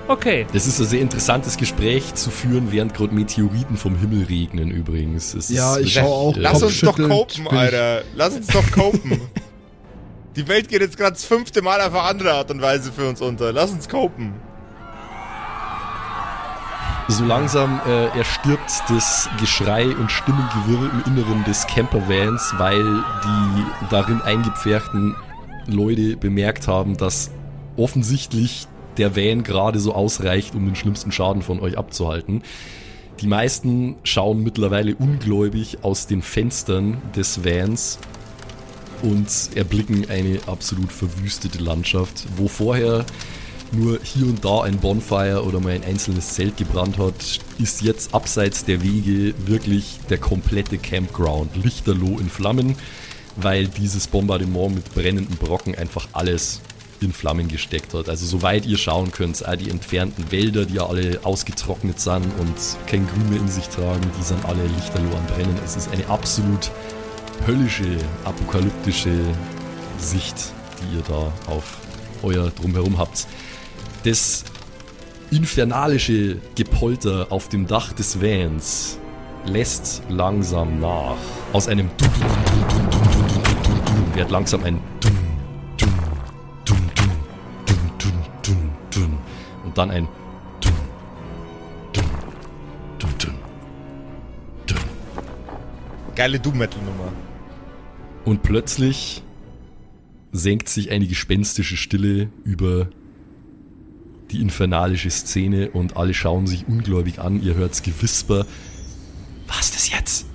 [0.07, 0.45] Okay.
[0.53, 5.33] Das ist ein sehr interessantes Gespräch zu führen, während gerade Meteoriten vom Himmel regnen übrigens.
[5.33, 8.03] Es Ja, ist ich schau auch Lass uns doch ich- Alter.
[8.15, 9.19] Lass uns doch copen.
[10.35, 13.07] Die Welt geht jetzt gerade das fünfte Mal auf eine andere Art und Weise für
[13.09, 13.51] uns unter.
[13.51, 14.33] Lass uns copen.
[17.07, 24.21] So langsam äh, erstirbt das Geschrei und Stimmengewirr im Inneren des Campervans, weil die darin
[24.23, 25.15] eingepferchten
[25.67, 27.29] Leute bemerkt haben, dass
[27.77, 32.43] offensichtlich der Van gerade so ausreicht, um den schlimmsten Schaden von euch abzuhalten.
[33.21, 37.97] Die meisten schauen mittlerweile ungläubig aus den Fenstern des Vans
[39.01, 43.05] und erblicken eine absolut verwüstete Landschaft, wo vorher
[43.71, 48.13] nur hier und da ein Bonfire oder mal ein einzelnes Zelt gebrannt hat, ist jetzt
[48.13, 52.75] abseits der Wege wirklich der komplette Campground lichterloh in Flammen,
[53.36, 56.62] weil dieses Bombardement mit brennenden Brocken einfach alles
[57.01, 58.10] in Flammen gesteckt hat.
[58.10, 62.55] Also soweit ihr schauen könnt, all die entfernten Wälder, die ja alle ausgetrocknet sind und
[62.88, 65.58] kein Grün mehr in sich tragen, die sind alle lichterloh am Brennen.
[65.63, 66.71] Es ist eine absolut
[67.45, 69.13] höllische, apokalyptische
[69.97, 70.36] Sicht,
[70.81, 71.77] die ihr da auf
[72.23, 73.27] euer Drumherum habt.
[74.03, 74.45] Das
[75.31, 78.99] infernalische Gepolter auf dem Dach des Vans
[79.45, 81.17] lässt langsam nach.
[81.53, 81.89] Aus einem
[84.15, 85.24] wird langsam ein Dumm
[89.75, 90.07] und dann ein.
[96.15, 97.11] Geile Doom-Metal-Nummer.
[98.23, 99.21] Und plötzlich
[100.31, 102.88] senkt sich eine gespenstische Stille über
[104.31, 107.43] die infernalische Szene und alle schauen sich ungläubig an.
[107.43, 108.45] Ihr hört's Gewisper.
[109.47, 110.25] Was ist das jetzt?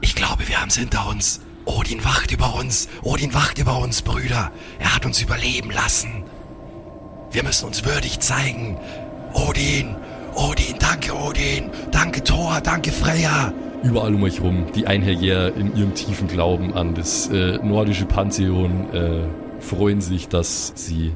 [0.00, 1.40] Ich glaube, wir haben's hinter uns.
[1.66, 2.88] Odin wacht über uns.
[3.02, 4.50] Odin wacht über uns, Brüder.
[4.80, 6.24] Er hat uns überleben lassen.
[7.34, 8.76] Wir müssen uns würdig zeigen.
[9.32, 9.96] Odin,
[10.36, 13.52] Odin, danke Odin, danke Thor, danke Freya.
[13.82, 18.94] Überall um euch rum, die Einherjäger in ihrem tiefen Glauben an das äh, nordische Pantheon
[18.94, 19.22] äh,
[19.60, 21.12] freuen sich, dass sie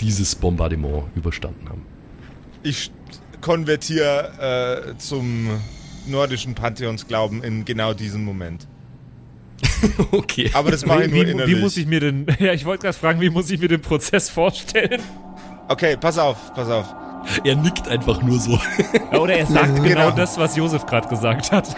[0.00, 1.82] dieses Bombardement überstanden haben.
[2.62, 2.90] Ich
[3.42, 5.50] konvertiere äh, zum
[6.06, 8.66] nordischen Pantheonsglauben in genau diesem Moment.
[10.12, 10.50] okay.
[10.54, 11.56] Aber das mache ich nur wie, innerlich.
[11.56, 13.82] wie muss ich mir denn, ja, ich wollte gerade fragen, wie muss ich mir den
[13.82, 15.02] Prozess vorstellen?
[15.68, 16.94] Okay, pass auf, pass auf.
[17.44, 18.58] Er nickt einfach nur so.
[19.12, 20.10] Ja, Oder er sagt genau, Genau.
[20.10, 21.74] das, was Josef gerade gesagt hat.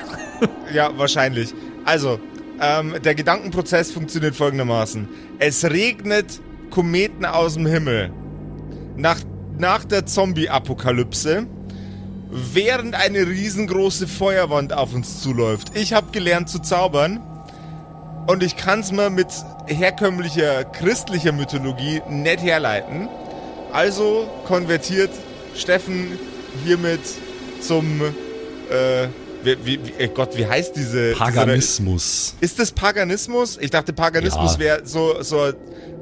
[0.73, 1.55] Ja, wahrscheinlich.
[1.85, 2.19] Also,
[2.61, 5.07] ähm, der Gedankenprozess funktioniert folgendermaßen.
[5.39, 8.11] Es regnet Kometen aus dem Himmel.
[8.97, 9.19] Nach,
[9.59, 11.47] nach der Zombie-Apokalypse.
[12.31, 15.77] Während eine riesengroße Feuerwand auf uns zuläuft.
[15.77, 17.21] Ich habe gelernt zu zaubern.
[18.27, 19.29] Und ich kann es mir mit
[19.67, 23.09] herkömmlicher christlicher Mythologie nicht herleiten.
[23.75, 25.11] Also konvertiert
[25.57, 26.17] Steffen
[26.65, 27.01] hiermit
[27.61, 28.01] zum
[28.71, 29.09] äh,
[29.45, 32.35] wie, wie, wie, Gott, wie heißt diese Paganismus.
[32.41, 33.59] Diese, ist das Paganismus?
[33.61, 34.59] Ich dachte, Paganismus Ja.
[34.59, 35.53] wäre so so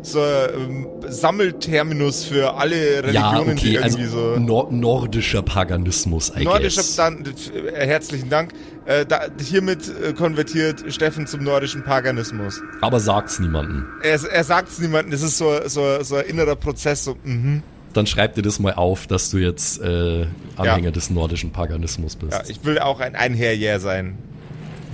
[0.04, 6.32] so ähm, Sammelterminus für alle Ja, Religionen, die okay, also irgendwie so nor nordischer Paganismus,
[6.36, 6.96] I Nordischer, guess.
[6.96, 8.52] dann, äh, herzlichen Dank.
[8.84, 12.60] Äh, da, hiermit äh, konvertiert Steffen zum nordischen Paganismus.
[12.80, 13.86] Aber sagt's niemandem.
[14.02, 17.62] Er, er sagt es niemandem, das ist so, so, so ein innerer Prozess, so, mhm.
[17.92, 20.26] Dann schreib dir das mal auf, dass du jetzt äh,
[20.56, 22.32] Anhänger des nordischen Paganismus bist.
[22.32, 24.16] Ja, ich will auch ein Einherjähr sein.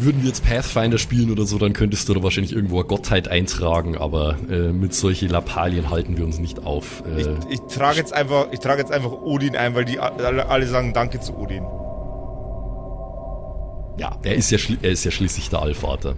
[0.01, 3.27] Würden wir jetzt Pathfinder spielen oder so, dann könntest du da wahrscheinlich irgendwo eine Gottheit
[3.27, 7.03] eintragen, aber äh, mit solchen Lappalien halten wir uns nicht auf.
[7.17, 10.47] Äh, Ich, ich trage jetzt einfach, ich trage jetzt einfach Odin ein, weil die alle,
[10.49, 11.65] alle sagen Danke zu Odin.
[13.99, 16.15] ja, er ist ja, er ist ja schließlich der Allvater.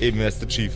[0.00, 0.72] Eben, er ist der Chief.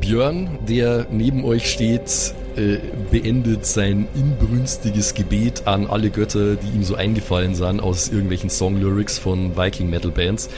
[0.00, 6.82] Björn, der neben euch steht, äh, beendet sein inbrünstiges Gebet an alle Götter, die ihm
[6.82, 10.50] so eingefallen sind aus irgendwelchen Songlyrics von Viking Metal Bands.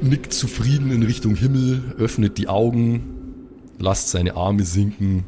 [0.00, 3.02] Nickt zufrieden in Richtung Himmel, öffnet die Augen,
[3.78, 5.24] lasst seine Arme sinken,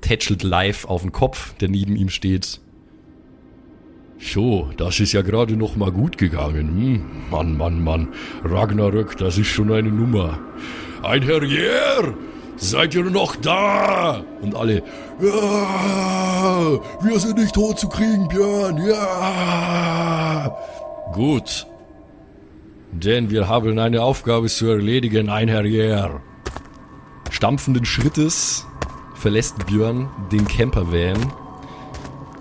[0.00, 2.60] tätschelt live auf den Kopf, der neben ihm steht.
[4.18, 6.68] So, das ist ja gerade noch mal gut gegangen.
[6.68, 7.04] Hm?
[7.30, 8.08] Mann, Mann, Mann.
[8.42, 10.40] Ragnarök, das ist schon eine Nummer.
[11.02, 12.14] Ein Herrier!
[12.56, 14.24] Seid ihr noch da?
[14.40, 14.82] Und alle,
[15.20, 20.56] ja, wir sind nicht tot zu kriegen, Björn, ja.
[21.12, 21.66] Gut.
[22.92, 26.20] Denn wir haben eine Aufgabe zu erledigen, ein Herrier.
[27.30, 28.66] Stampfenden Schrittes
[29.14, 31.32] verlässt Björn den Campervan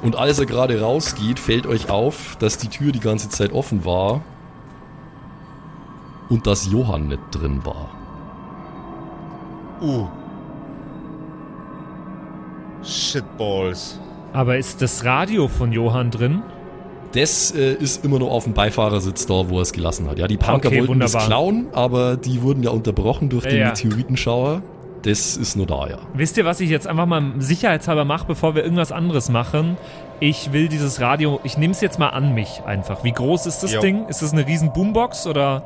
[0.05, 3.85] und als er gerade rausgeht, fällt euch auf, dass die Tür die ganze Zeit offen
[3.85, 4.21] war
[6.29, 8.04] und dass Johann nicht drin war.
[9.85, 10.07] Uh.
[12.83, 13.99] Shitballs.
[14.33, 16.41] Aber ist das Radio von Johann drin?
[17.13, 20.19] Das äh, ist immer noch auf dem Beifahrersitz da, wo er es gelassen hat.
[20.19, 21.27] Ja, die Punker Okay, wollten das wunderbar.
[21.27, 23.67] klauen, aber die wurden ja unterbrochen durch den Ja.
[23.69, 24.61] Meteoritenschauer.
[25.03, 25.97] Das ist nur da, ja.
[26.15, 29.77] Wisst ihr, was ich jetzt einfach mal sicherheitshalber mache, bevor wir irgendwas anderes machen?
[30.19, 33.03] Ich will dieses Radio, ich nehme es jetzt mal an mich einfach.
[33.03, 33.81] Wie groß ist das Jo.
[33.81, 34.07] Ding?
[34.07, 35.63] Ist das eine riesen Boombox oder?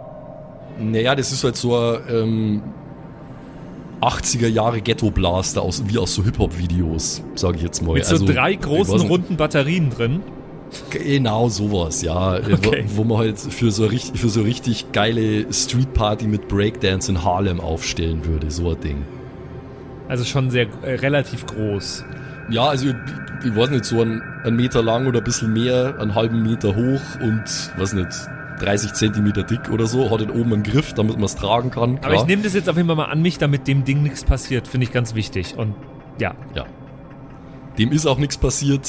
[0.78, 2.62] Naja, das ist halt so ein ähm,
[4.02, 7.93] 80er Jahre Ghetto-Blaster aus, wie aus so Hip-Hop-Videos, sage ich jetzt mal.
[7.93, 10.22] Mit so Also, drei großen runden Batterien drin.
[10.89, 12.36] Genau sowas, ja.
[12.36, 12.86] Okay.
[12.88, 17.24] Wo, wo man halt für so, richtig, für so richtig geile Street-Party mit Breakdance in
[17.24, 19.06] Harlem aufstellen würde, so ein Ding.
[20.08, 22.06] Also schon sehr äh, relativ groß.
[22.52, 22.95] Ja, also ich,
[23.45, 26.76] ich weiß nicht, so ein, ein Meter lang oder ein bisschen mehr, einen halben Meter
[26.76, 27.43] hoch und,
[27.78, 28.10] weiß nicht,
[28.60, 31.99] 30 Zentimeter dick oder so, hat den oben einen Griff, damit man es tragen kann.
[32.01, 34.24] Aber ich nehme das jetzt auf jeden Fall mal an mich, damit dem Ding nichts
[34.24, 35.55] passiert, finde ich ganz wichtig.
[35.57, 35.76] Und
[36.20, 36.36] ja.
[36.55, 36.66] Ja.
[37.78, 38.88] Dem ist auch nichts passiert.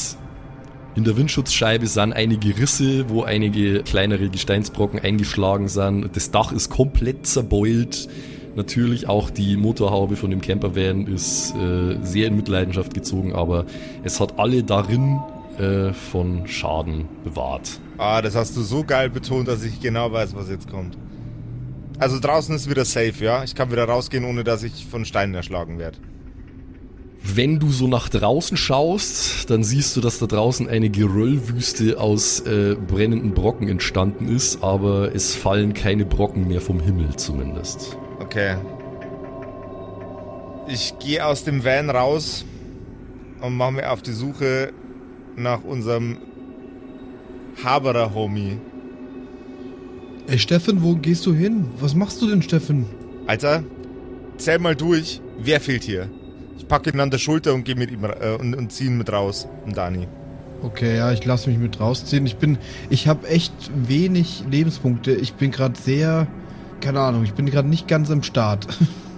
[0.97, 6.11] In der Windschutzscheibe sind einige Risse, wo einige kleinere Gesteinsbrocken eingeschlagen sind.
[6.17, 8.09] Das Dach ist komplett zerbeult.
[8.57, 13.67] Natürlich auch die Motorhaube von dem Campervan ist äh, sehr in Mitleidenschaft gezogen, aber
[14.03, 15.21] es hat alle darin
[15.59, 17.81] äh, von Schaden bewahrt.
[18.01, 20.97] Ah, das hast du so geil betont, dass ich genau weiß, was jetzt kommt.
[21.99, 23.45] Also draußen ist wieder safe, ja?
[23.45, 25.99] Ich kann wieder rausgehen, ohne dass ich von Steinen erschlagen werde.
[27.23, 32.41] Wenn du so nach draußen schaust, dann siehst du, dass da draußen eine Geröllwüste aus
[32.41, 37.99] äh, brennenden Brocken entstanden ist, aber es fallen keine Brocken mehr vom Himmel zumindest.
[38.19, 38.57] Okay.
[40.69, 42.47] Ich gehe aus dem Van raus
[43.43, 44.73] und mache mir auf die Suche
[45.37, 46.17] nach unserem
[47.65, 48.59] Haberer-Homie.
[50.27, 51.67] Ey, Steffen, wo gehst du hin?
[51.81, 52.87] Was machst du denn, Steffen?
[53.27, 53.65] Alter,
[54.37, 56.09] zähl mal durch, wer fehlt hier?
[56.57, 58.99] Ich packe ihn an der Schulter und gehe mit ihm äh, und, und ziehe ihn
[58.99, 59.49] mit raus.
[59.67, 60.07] Und Dani.
[60.63, 62.27] Okay, ja, ich lasse mich mit rausziehen.
[62.27, 62.59] Ich bin,
[62.91, 65.13] ich habe echt wenig Lebenspunkte.
[65.13, 66.27] Ich bin gerade sehr,
[66.81, 68.67] keine Ahnung, ich bin gerade nicht ganz im Start.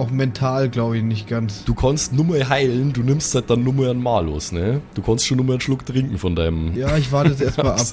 [0.00, 1.62] Auch mental, glaube ich, nicht ganz.
[1.66, 4.80] Du kannst nur mal heilen, du nimmst halt dann nur mal einen Malus, ne?
[4.94, 6.74] Du kannst schon nur mal einen Schluck trinken von deinem.
[6.74, 7.86] Ja, ich warte jetzt erstmal ab.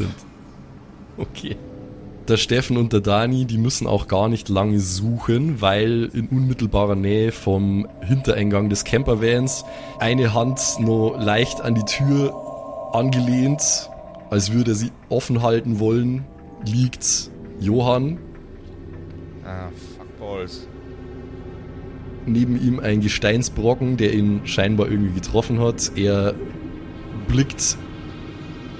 [1.17, 1.57] Okay.
[2.29, 6.95] Der Steffen und der Dani, die müssen auch gar nicht lange suchen, weil in unmittelbarer
[6.95, 9.65] Nähe vom Hintereingang des Campervans
[9.99, 12.33] eine Hand noch leicht an die Tür
[12.93, 13.89] angelehnt,
[14.29, 16.23] als würde er sie offen halten wollen,
[16.65, 18.17] liegt Johann.
[19.43, 20.67] Ah, fuck balls.
[22.27, 25.93] Neben ihm ein Gesteinsbrocken, der ihn scheinbar irgendwie getroffen hat.
[25.95, 26.35] Er
[27.27, 27.77] blickt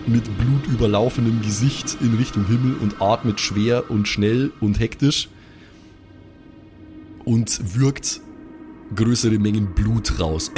[0.05, 5.29] mit blutüberlaufenem Gesicht in Richtung Himmel und atmet schwer und schnell und hektisch
[7.25, 8.21] und wirkt
[8.95, 10.51] größere Mengen Blut raus.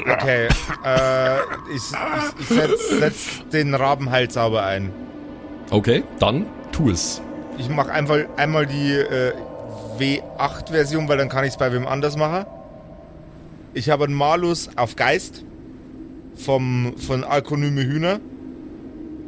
[0.00, 0.48] Okay,
[0.84, 1.38] äh,
[1.74, 4.92] ich, ich, ich setz, setz den Rabenhals sauber ein.
[5.70, 7.20] Okay, dann tu es.
[7.58, 9.32] Ich mache einfach einmal die äh,
[10.00, 12.46] W8-Version, weil dann kann ich es bei wem anders machen.
[13.74, 15.44] Ich habe einen Malus auf Geist
[16.34, 18.20] vom, von Alkonyme Hühner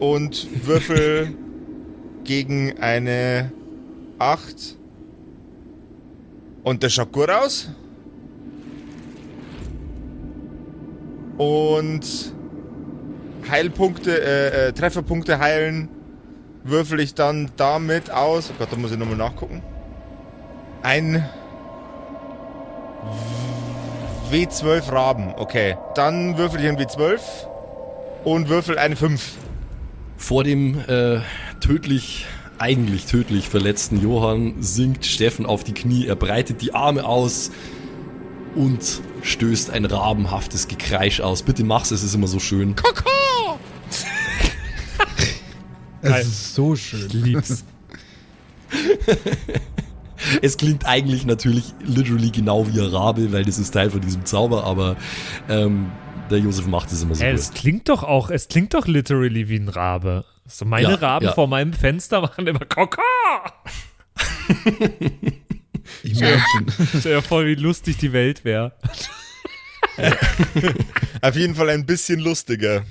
[0.00, 1.34] und würfel
[2.24, 3.52] gegen eine
[4.18, 4.76] 8.
[6.64, 7.70] Und das schaut gut aus.
[11.38, 12.34] Und
[13.50, 15.88] Heilpunkte, äh, äh, Trefferpunkte heilen
[16.64, 18.50] würfel ich dann damit aus.
[18.50, 19.62] Oh Gott, da muss ich nochmal nachgucken.
[20.82, 21.28] Ein
[24.30, 25.76] W12 Raben, okay.
[25.94, 27.20] Dann würfel ich ein W12
[28.24, 29.32] und würfel eine 5.
[30.16, 31.20] Vor dem äh,
[31.60, 32.26] tödlich,
[32.58, 37.50] eigentlich tödlich verletzten Johann sinkt Steffen auf die Knie, er breitet die Arme aus
[38.54, 41.42] und stößt ein rabenhaftes Gekreisch aus.
[41.42, 42.74] Bitte mach's, es ist immer so schön.
[46.04, 46.22] Es Geil.
[46.22, 47.06] ist so schön.
[47.06, 47.64] Ich lieb's.
[50.40, 54.24] Es klingt eigentlich natürlich literally genau wie ein Rabe, weil das ist Teil von diesem
[54.24, 54.96] Zauber, aber
[55.48, 55.90] ähm,
[56.30, 57.40] der Josef macht es immer so Hey, gut.
[57.40, 60.24] es klingt doch auch, es klingt doch literally wie ein Rabe.
[60.46, 61.32] So meine Ja, Raben ja.
[61.32, 63.02] vor meinem Fenster machen immer Kaka.
[66.04, 66.66] Ich merke schon.
[67.00, 68.72] Stell dir vor, wie lustig die Welt wäre.
[71.20, 72.84] Auf jeden Fall ein bisschen lustiger.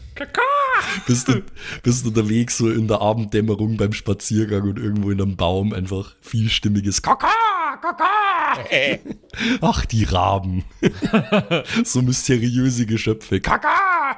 [1.08, 1.44] bist, du,
[1.84, 7.02] bist unterwegs so in der Abenddämmerung beim Spaziergang und irgendwo in einem Baum einfach vielstimmiges
[7.02, 7.28] Kaka,
[7.82, 8.06] Kaka.
[9.62, 10.64] Ach, die Raben.
[11.84, 13.40] so mysteriöse Geschöpfe.
[13.40, 14.18] Kaka.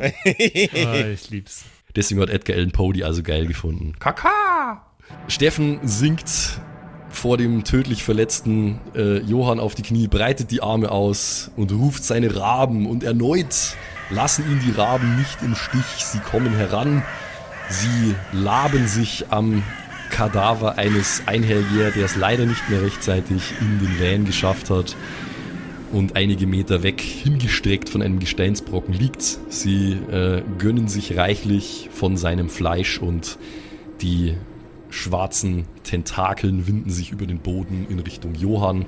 [0.00, 1.64] Ah, ich lieb's.
[1.96, 3.94] Deswegen hat Edgar Allan Poe die also geil gefunden.
[3.98, 4.84] Kaka!
[5.26, 6.60] Steffen sinkt
[7.10, 12.04] vor dem tödlich verletzten äh, Johann auf die Knie, breitet die Arme aus und ruft
[12.04, 13.76] seine Raben und erneut
[14.10, 16.04] lassen ihn die Raben nicht im Stich.
[16.04, 17.02] Sie kommen heran,
[17.68, 19.62] sie laben sich am
[20.10, 24.96] Kadaver eines Einherjäger, der es leider nicht mehr rechtzeitig in den Van geschafft hat
[25.92, 29.38] und einige Meter weg hingestreckt von einem Gesteinsbrocken liegt.
[29.48, 33.38] Sie äh, gönnen sich reichlich von seinem Fleisch und
[34.00, 34.34] die
[34.90, 38.86] schwarzen Tentakeln winden sich über den Boden in Richtung Johann.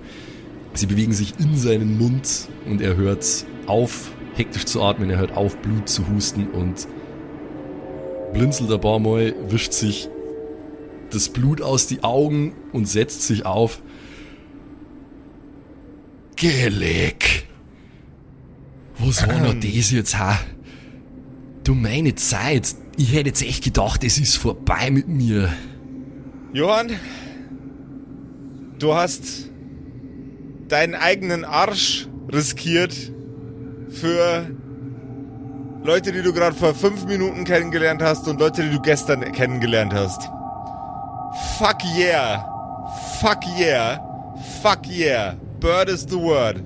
[0.72, 3.26] Sie bewegen sich in seinen Mund und er hört
[3.66, 6.86] auf, hektisch zu atmen, er hört auf, Blut zu husten und
[8.32, 10.08] blinzelt ein paar Mal, wischt sich
[11.10, 13.82] das Blut aus die Augen und setzt sich auf.
[16.36, 17.46] Geleck.
[18.98, 20.38] was war noch das jetzt, ha?
[21.64, 22.74] Du meine Zeit.
[22.96, 25.52] Ich hätte jetzt echt gedacht, es ist vorbei mit mir.
[26.52, 26.92] Johann,
[28.78, 29.50] du hast
[30.68, 33.12] deinen eigenen Arsch riskiert
[33.92, 34.46] für
[35.82, 39.94] Leute, die du gerade vor fünf Minuten kennengelernt hast und Leute, die du gestern kennengelernt
[39.94, 40.28] hast.
[41.58, 42.44] Fuck yeah.
[43.20, 43.98] Fuck yeah.
[44.62, 45.34] Fuck yeah.
[45.60, 46.62] Bird is the word.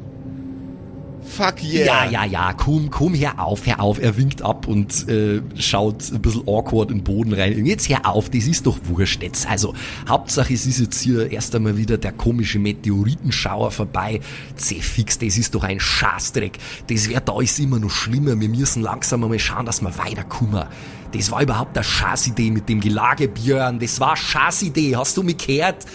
[1.25, 2.05] Fuck yeah.
[2.05, 3.99] Ja, ja, ja, komm, komm, hör auf, hör auf.
[3.99, 7.65] Er winkt ab und äh, schaut ein bisschen awkward in den Boden rein.
[7.67, 9.49] Jetzt hör auf, das ist doch wurscht jetzt.
[9.49, 9.75] Also,
[10.09, 14.21] Hauptsache, es ist jetzt hier erst einmal wieder der komische Meteoritenschauer vorbei.
[14.57, 16.59] fix, das ist doch ein Scheißdreck.
[16.89, 18.39] Das wird alles immer noch schlimmer.
[18.39, 20.65] Wir müssen langsam einmal schauen, dass wir weiterkommen.
[21.13, 23.79] Das war überhaupt eine Scheißidee mit dem Gelage, Björn.
[23.79, 24.97] Das war eine Scheißidee.
[24.97, 25.87] Hast du mich gehört?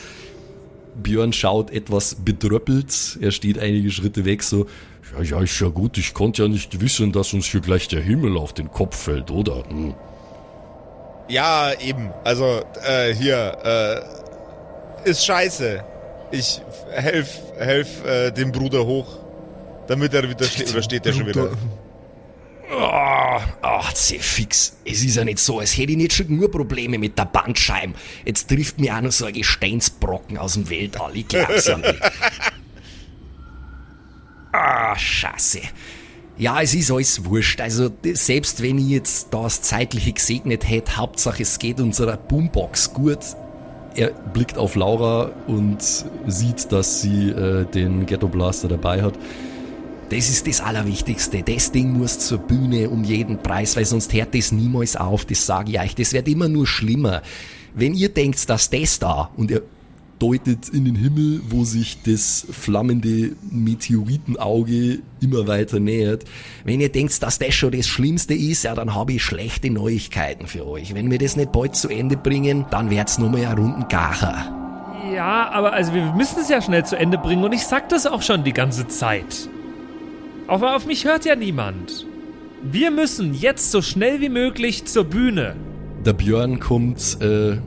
[1.02, 3.18] Björn schaut etwas bedröppelt.
[3.22, 4.68] Er steht einige Schritte weg, so,
[5.18, 5.98] ja, ja, ist ja gut.
[5.98, 9.32] Ich konnte ja nicht wissen, dass uns hier gleich der Himmel auf den Kopf fällt,
[9.32, 9.64] oder?
[9.68, 9.94] Hm.
[11.28, 12.12] Ja, eben.
[12.24, 14.04] Also, äh, hier,
[15.06, 15.84] äh, ist scheiße.
[16.32, 19.20] Ich helf, helf äh, dem Bruder hoch,
[19.88, 21.52] damit er wieder steht, oder steht der schon wieder?
[22.72, 24.78] Ah, ach, fix.
[24.86, 27.94] Es ist ja nicht so, als hätte ich nicht schon nur Probleme mit der Bandscheibe.
[28.26, 31.16] Jetzt trifft mir auch noch so ein Gesteinsbrocken aus dem Weltall.
[31.16, 32.00] Ich glaub's ja nicht.
[34.52, 35.62] Ah, scheiße.
[36.38, 37.60] Ja, es ist alles wurscht.
[37.60, 43.20] Also, selbst wenn ich jetzt das Zeitliche gesegnet hätte, Hauptsache es geht unserer Boombox gut.
[43.96, 45.80] Er blickt auf Laura und
[46.28, 49.16] sieht, dass sie äh, den Ghetto Blaster dabei hat.
[50.10, 51.44] Das ist das Allerwichtigste.
[51.44, 55.26] Das Ding muss zur Bühne um jeden Preis, weil sonst hört das niemals auf.
[55.26, 55.96] Das sage ich euch.
[55.96, 57.22] Das wird immer nur schlimmer.
[57.76, 59.62] Wenn ihr denkt, dass das da, und er
[60.20, 66.26] deutet in den Himmel, wo sich das flammende Meteoritenauge immer weiter nähert.
[66.66, 70.48] Wenn ihr denkt, dass das schon das Schlimmste ist, ja, dann habe ich schlechte Neuigkeiten
[70.48, 70.94] für euch.
[70.94, 74.56] Wenn wir das nicht bald zu Ende bringen, dann wird's nur mal ein runden Gacher.
[75.14, 78.06] Ja, aber also wir müssen es ja schnell zu Ende bringen und ich sag das
[78.06, 79.50] auch schon die ganze Zeit.
[80.48, 82.06] Aber auf mich hört ja niemand.
[82.62, 85.56] Wir müssen jetzt so schnell wie möglich zur Bühne.
[86.06, 87.58] Der Björn kommt äh,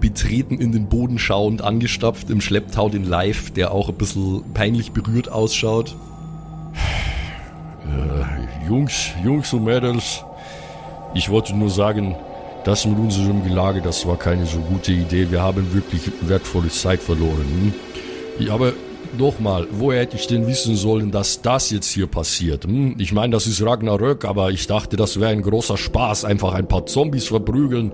[0.00, 4.92] betreten in den Boden schauend angestapft im Schlepptau den Live, der auch ein bisschen peinlich
[4.92, 5.94] berührt ausschaut.
[7.84, 10.24] Äh, Jungs, Jungs und Mädels,
[11.14, 12.16] ich wollte nur sagen,
[12.64, 15.30] das mit unserem Gelage, das war keine so gute Idee.
[15.30, 17.72] Wir haben wirklich wertvolle Zeit verloren.
[18.38, 18.50] Hm?
[18.50, 18.72] Aber
[19.18, 22.64] nochmal, woher hätte ich denn wissen sollen, dass das jetzt hier passiert?
[22.64, 22.96] Hm?
[22.98, 26.68] Ich meine, das ist Ragnarök, aber ich dachte, das wäre ein großer Spaß, einfach ein
[26.68, 27.92] paar Zombies verprügeln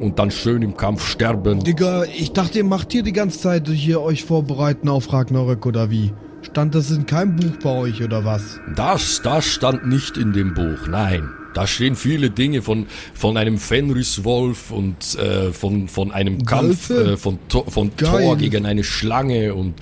[0.00, 1.62] und dann schön im Kampf sterben.
[1.62, 5.90] Digga, ich dachte, ihr macht hier die ganze Zeit hier euch vorbereiten auf Ragnarök oder
[5.90, 6.12] wie?
[6.42, 8.60] Stand das in keinem Buch bei euch oder was?
[8.74, 11.28] Das, das stand nicht in dem Buch, nein.
[11.52, 17.16] Da stehen viele Dinge von, von einem Fenriswolf und äh, von, von einem Kampf äh,
[17.16, 19.74] von, von Thor gegen eine Schlange und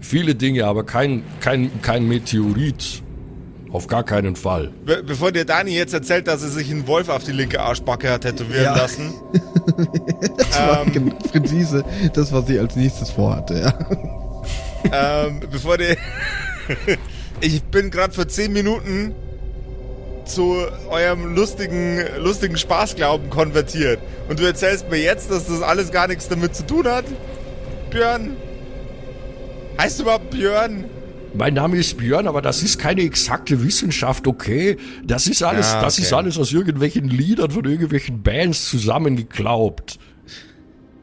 [0.00, 3.02] viele Dinge, aber kein, kein, kein Meteorit.
[3.72, 4.72] Auf gar keinen Fall.
[4.84, 8.10] Be bevor dir Dani jetzt erzählt, dass er sich einen Wolf auf die linke Arschbacke
[8.10, 8.76] hat tätowieren ja.
[8.76, 9.14] lassen.
[10.36, 15.24] das war ähm, präzise das, was ich als nächstes vorhatte, ja.
[15.24, 15.96] ähm, bevor dir...
[17.40, 19.14] ich bin gerade für 10 Minuten
[20.24, 20.56] zu
[20.90, 24.00] eurem lustigen, lustigen Spaßglauben konvertiert.
[24.28, 27.04] Und du erzählst mir jetzt, dass das alles gar nichts damit zu tun hat?
[27.90, 28.36] Björn?
[29.78, 30.84] Heißt du überhaupt Björn?
[31.34, 34.76] Mein Name ist Björn, aber das ist keine exakte Wissenschaft, okay?
[35.04, 35.84] Das ist alles, ja, okay.
[35.84, 39.98] das ist alles aus irgendwelchen Liedern von irgendwelchen Bands zusammengeklaubt.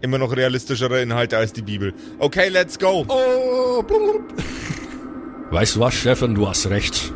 [0.01, 1.93] Immer noch realistischere Inhalte als die Bibel.
[2.19, 3.05] Okay, let's go.
[3.07, 3.83] Oh,
[5.49, 7.13] weißt du was, Stefan, du hast recht.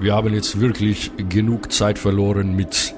[0.00, 2.94] Wir haben jetzt wirklich genug Zeit verloren mit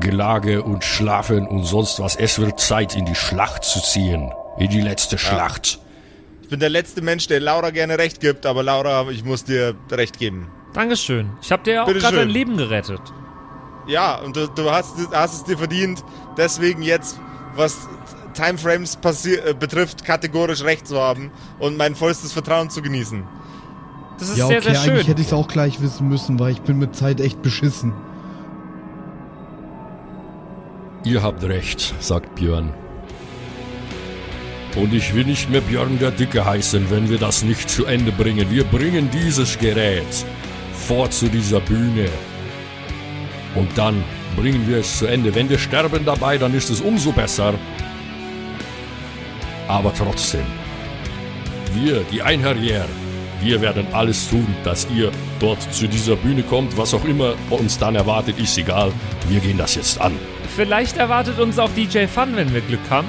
[0.00, 2.16] Gelage und Schlafen und sonst was.
[2.16, 4.30] Es wird Zeit, in die Schlacht zu ziehen.
[4.58, 5.80] In die letzte Schlacht.
[6.46, 9.74] Ich bin der letzte Mensch, der Laura gerne recht gibt, aber Laura, ich muss dir
[9.90, 10.46] recht geben.
[10.74, 11.30] Dankeschön.
[11.42, 13.00] Ich habe dir ja auch gerade dein Leben gerettet.
[13.88, 16.04] Ja, und du, du hast, hast, es dir verdient,
[16.36, 17.18] deswegen jetzt,
[17.56, 17.88] was
[18.34, 23.24] Timeframes äh, betrifft, kategorisch recht zu haben und mein vollstes Vertrauen zu genießen.
[24.20, 24.92] Das ist ja, sehr, okay, sehr schön.
[24.92, 27.92] Eigentlich hätte ich es auch gleich wissen müssen, weil ich bin mit Zeit echt beschissen.
[31.02, 32.72] Ihr habt recht, sagt Björn.
[34.76, 38.12] Und ich will nicht mehr Björn der Dicke heißen, wenn wir das nicht zu Ende
[38.12, 38.50] bringen.
[38.50, 40.26] Wir bringen dieses Gerät
[40.86, 42.08] vor zu dieser Bühne.
[43.54, 44.04] Und dann
[44.36, 45.34] bringen wir es zu Ende.
[45.34, 47.54] Wenn wir sterben dabei, dann ist es umso besser.
[49.66, 50.44] Aber trotzdem,
[51.74, 52.84] wir, die Einherrier,
[53.42, 56.76] Wir werden alles tun, dass ihr dort zu dieser Bühne kommt.
[56.78, 58.92] Was auch immer uns dann erwartet, ist egal.
[59.28, 60.12] Wir gehen das jetzt an.
[60.54, 63.06] Vielleicht erwartet uns auch DJ Fun, wenn wir Glück haben.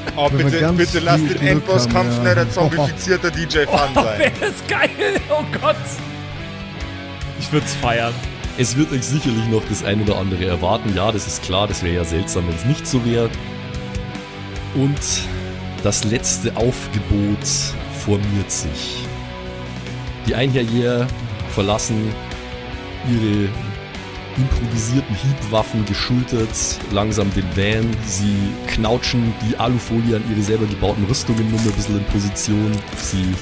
[0.16, 2.22] Oh, Wenn bitte, bitte lass den Endbosskampf ja.
[2.24, 4.18] nicht ein zombifizierter DJ Fun Oh, sein.
[4.18, 4.90] wäre das geil.
[5.30, 5.76] Oh Gott.
[7.40, 8.12] Ich würde es feiern.
[8.58, 10.94] Es wird euch sicherlich noch das ein oder andere erwarten.
[10.94, 11.66] Ja, das ist klar.
[11.66, 13.30] Das wäre ja seltsam, wenn es nicht so wäre.
[14.74, 15.00] Und
[15.82, 17.46] das letzte Aufgebot
[18.04, 19.06] formiert sich.
[20.26, 21.06] Die Einherjäger
[21.54, 22.14] verlassen
[23.10, 23.48] ihre
[24.36, 26.48] improvisierten Hiebwaffen geschultert
[26.90, 27.88] langsam den Van.
[28.06, 28.36] Sie
[28.68, 32.72] knautschen die Alufolie an ihre selber gebauten Rüstungen nur ein bisschen in Position.
[32.96, 33.34] Sie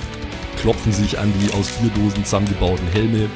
[0.60, 3.28] klopfen sich an die aus Bierdosen zusammengebauten Helme.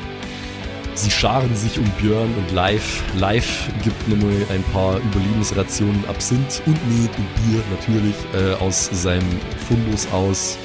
[0.95, 3.03] Sie scharen sich um Björn und Live.
[3.19, 9.29] Live gibt nochmal ein paar Überlebensrationen Absinth und Met und Bier natürlich äh, aus seinem
[9.67, 10.57] Fundus aus.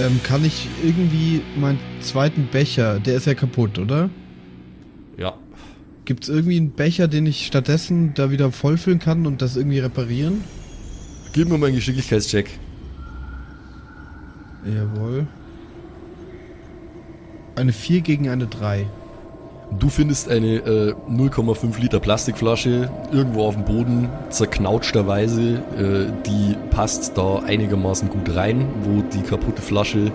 [0.00, 4.08] Ähm, kann ich irgendwie meinen zweiten Becher, der ist ja kaputt, oder?
[5.18, 5.34] Ja,
[6.10, 9.78] Gibt es irgendwie einen Becher, den ich stattdessen da wieder vollfüllen kann und das irgendwie
[9.78, 10.42] reparieren?
[11.32, 12.50] gib mir mal einen Geschicklichkeitscheck.
[14.64, 15.28] Jawohl.
[17.54, 18.88] Eine 4 gegen eine 3.
[19.78, 25.62] Du findest eine äh, 0,5 Liter Plastikflasche irgendwo auf dem Boden, zerknautscherweise.
[25.78, 30.10] Äh, die passt da einigermaßen gut rein, wo die kaputte Flasche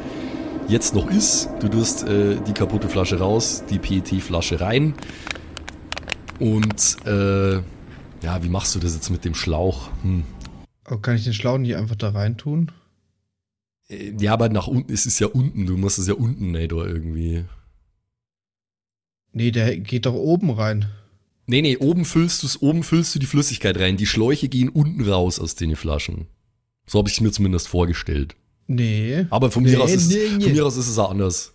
[0.67, 1.47] jetzt noch ist.
[1.61, 4.93] Du tust äh, die kaputte Flasche raus, die PET-Flasche rein.
[6.39, 9.89] Und äh, ja, wie machst du das jetzt mit dem Schlauch?
[10.01, 10.23] Hm.
[11.01, 12.71] Kann ich den Schlauch nicht einfach da rein tun?
[13.89, 16.59] Äh, Ja, aber nach unten, es ist ja unten, du musst es ja unten, da
[16.59, 17.45] irgendwie.
[19.31, 20.85] Nee, der geht doch oben rein.
[21.47, 23.97] Nee, nee, oben füllst du oben füllst du die Flüssigkeit rein.
[23.97, 26.27] Die Schläuche gehen unten raus aus den Flaschen.
[26.87, 28.35] So habe ich es mir zumindest vorgestellt.
[28.67, 29.27] Nee.
[29.29, 30.43] Aber von, Nee, mir, aus ist, nee, nee.
[30.43, 31.53] von mir aus ist es auch anders.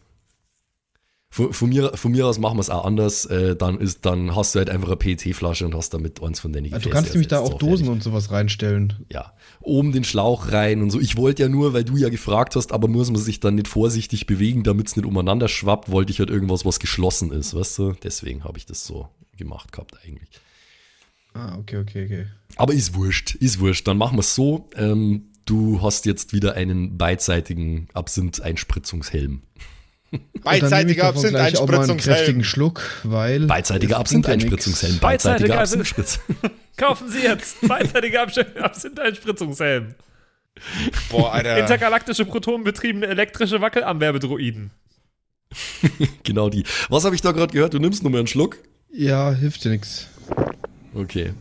[1.32, 3.24] Von, von, mir, von mir aus machen wir es auch anders.
[3.26, 6.52] Äh, dann, ist, dann hast du halt einfach eine PET-Flasche und hast damit eins von
[6.52, 9.06] denen Also du kannst nämlich da auch Dosen und sowas reinstellen.
[9.12, 10.98] Ja, oben den Schlauch rein und so.
[10.98, 13.68] Ich wollte ja nur, weil du ja gefragt hast, aber muss man sich dann nicht
[13.68, 17.78] vorsichtig bewegen, damit es nicht umeinander schwappt, wollte ich halt irgendwas, was geschlossen ist, weißt
[17.78, 17.92] du?
[18.02, 20.40] Deswegen habe ich das so gemacht gehabt eigentlich.
[21.34, 22.26] Ah, okay, okay, okay.
[22.56, 23.86] Aber ist wurscht, ist wurscht.
[23.86, 24.68] Dann machen wir es so.
[24.74, 29.42] Ähm, du hast jetzt wieder einen beidseitigen Absinth-Einspritzungshelm.
[30.42, 32.44] Beidseitiger einen kräftigen Absinth-Einspritzungshelm.
[32.44, 33.46] Schluck, weil...
[33.46, 34.98] Beidseitiger Absinth-Einspritzungshelm.
[34.98, 36.20] Beidseitiger Absinth-Spritz.
[36.76, 37.60] Kaufen Sie jetzt.
[37.66, 39.94] Beidseitiger Absinth-Einspritzungshelm.
[41.10, 41.58] Boah, Alter.
[41.58, 44.70] Intergalaktische protonenbetriebene elektrische Wackelamwerbedroiden.
[46.22, 46.64] genau die.
[46.88, 47.74] Was habe ich da gerade gehört?
[47.74, 48.58] Du nimmst nur mehr einen Schluck?
[48.92, 50.08] Ja, hilft dir nix.
[50.94, 51.32] Okay.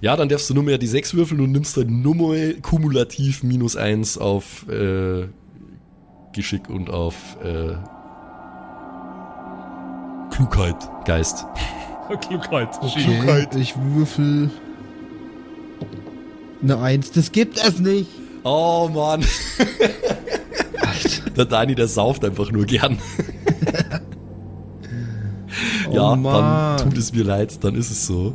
[0.00, 3.42] Ja, dann darfst du nur mehr die 6 würfeln und nimmst dann nur mal kumulativ
[3.42, 5.26] minus 1 auf äh,
[6.34, 7.74] Geschick und auf äh,
[10.30, 11.46] Klugheit, Geist.
[12.20, 12.68] Klugheit.
[12.82, 14.50] Okay, ich würfel
[16.62, 17.12] eine Eins.
[17.12, 18.10] Das gibt es nicht.
[18.42, 19.24] Oh Mann.
[21.36, 22.98] Der Dani, der sauft einfach nur gern.
[25.86, 26.78] Oh ja, Mann.
[26.78, 28.34] dann tut es mir leid, dann ist es so.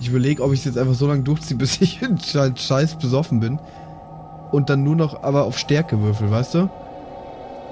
[0.00, 2.00] Ich überlege, ob ich es jetzt einfach so lange durchziehe, bis ich
[2.34, 3.58] halt scheiß besoffen bin.
[4.52, 6.70] Und dann nur noch aber auf Stärke würfel, weißt du?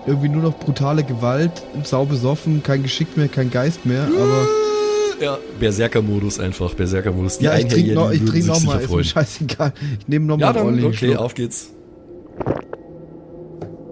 [0.08, 1.52] Irgendwie nur noch brutale Gewalt,
[1.84, 4.46] sau besoffen, kein Geschick mehr, kein Geist mehr, aber.
[5.20, 7.38] Ja, Berserker-Modus einfach, Berserker-Modus.
[7.38, 9.74] Die ja, ich trinke noch, ich würden trink sich noch mal, ist mir scheißegal.
[10.00, 11.16] Ich nehme noch Ja, mal okay, Schluck.
[11.18, 11.74] auf geht's.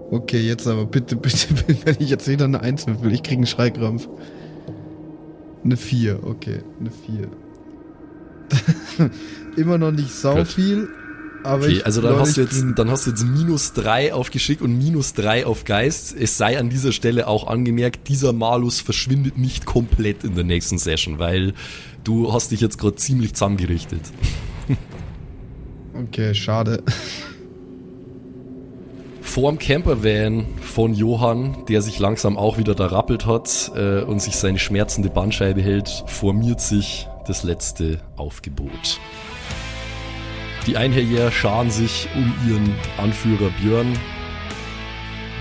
[0.09, 3.37] Okay, jetzt aber bitte, bitte, bitte, wenn ich jetzt wieder eine Eins würfel, ich kriege
[3.37, 4.07] einen Schreikrampf.
[5.63, 6.89] Eine 4, okay, eine
[8.99, 9.09] 4.
[9.57, 10.47] Immer noch nicht sau Gut.
[10.47, 10.87] viel,
[11.47, 14.61] aber Okay, also dann hast, du jetzt, dann hast du jetzt minus 3 auf Geschick
[14.61, 16.15] und minus 3 auf Geist.
[16.17, 20.77] Es sei an dieser Stelle auch angemerkt, dieser Malus verschwindet nicht komplett in der nächsten
[20.77, 21.53] Session, weil
[22.03, 24.01] du hast dich jetzt gerade ziemlich zusammengerichtet.
[25.99, 26.83] Okay, schade.
[29.21, 34.35] Vorm Campervan von Johann, der sich langsam auch wieder da rappelt hat äh, und sich
[34.35, 38.99] seine schmerzende Bandscheibe hält, formiert sich das letzte Aufgebot.
[40.67, 43.97] Die Einherjäger scharen sich um ihren Anführer Björn.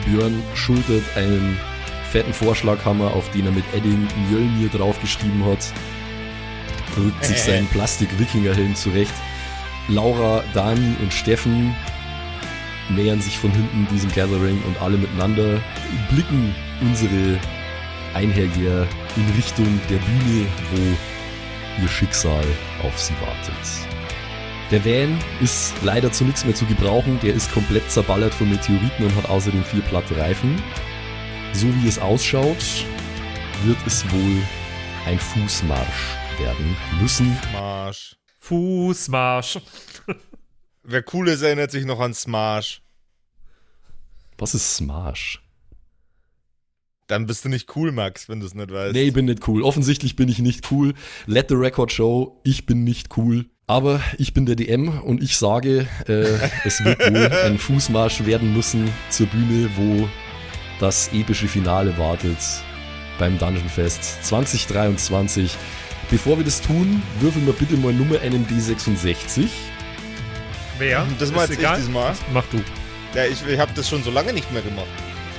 [0.05, 1.59] Björn schultert einen
[2.13, 5.73] fetten Vorschlaghammer, auf den er mit Edding Mjölnir draufgeschrieben hat.
[6.97, 9.15] Rückt sich seinen Plastik-Wikingerhelm zurecht.
[9.89, 11.75] Laura, Dani und Steffen
[12.89, 15.61] nähern sich von hinten diesem Gathering und alle miteinander
[16.09, 17.41] blicken unsere
[18.15, 22.45] Einherjäger in Richtung der Bühne, wo ihr Schicksal
[22.85, 23.96] auf sie wartet.
[24.73, 29.05] Der Van ist leider zu nichts mehr zu gebrauchen, der ist komplett zerballert von Meteoriten
[29.05, 30.61] und hat außerdem vier platte Reifen.
[31.53, 32.85] so wie es ausschaut,
[33.65, 34.43] wird es wohl
[35.07, 37.39] ein Fußmarsch werden müssen.
[37.53, 38.17] Marsch.
[38.41, 39.61] Fußmarsch.
[40.83, 42.83] Wer cool ist, erinnert sich noch an Smash.
[44.37, 45.43] Was ist Smash?
[47.07, 48.93] Dann bist du nicht cool, Max, wenn du es nicht weißt.
[48.93, 49.63] Nee, ich bin nicht cool.
[49.63, 50.93] Offensichtlich bin ich nicht cool.
[51.27, 53.47] Let the record show, ich bin nicht cool.
[53.69, 58.55] Aber ich bin der DM und ich sage, äh, es wird wohl ein Fußmarsch werden
[58.55, 60.09] müssen zur Bühne, wo
[60.79, 62.39] das epische Finale wartet
[63.19, 65.57] beim Dungeon Fest 2023.
[66.11, 69.49] Bevor wir das tun, würfeln wir bitte mal Nummer einen D66.
[70.79, 71.05] Wer?
[71.19, 71.77] Das mal jetzt egal.
[71.77, 72.15] ich diesmal.
[72.33, 72.63] Mach du.
[73.15, 74.87] Ja, ich, ich habe das schon so lange nicht mehr gemacht.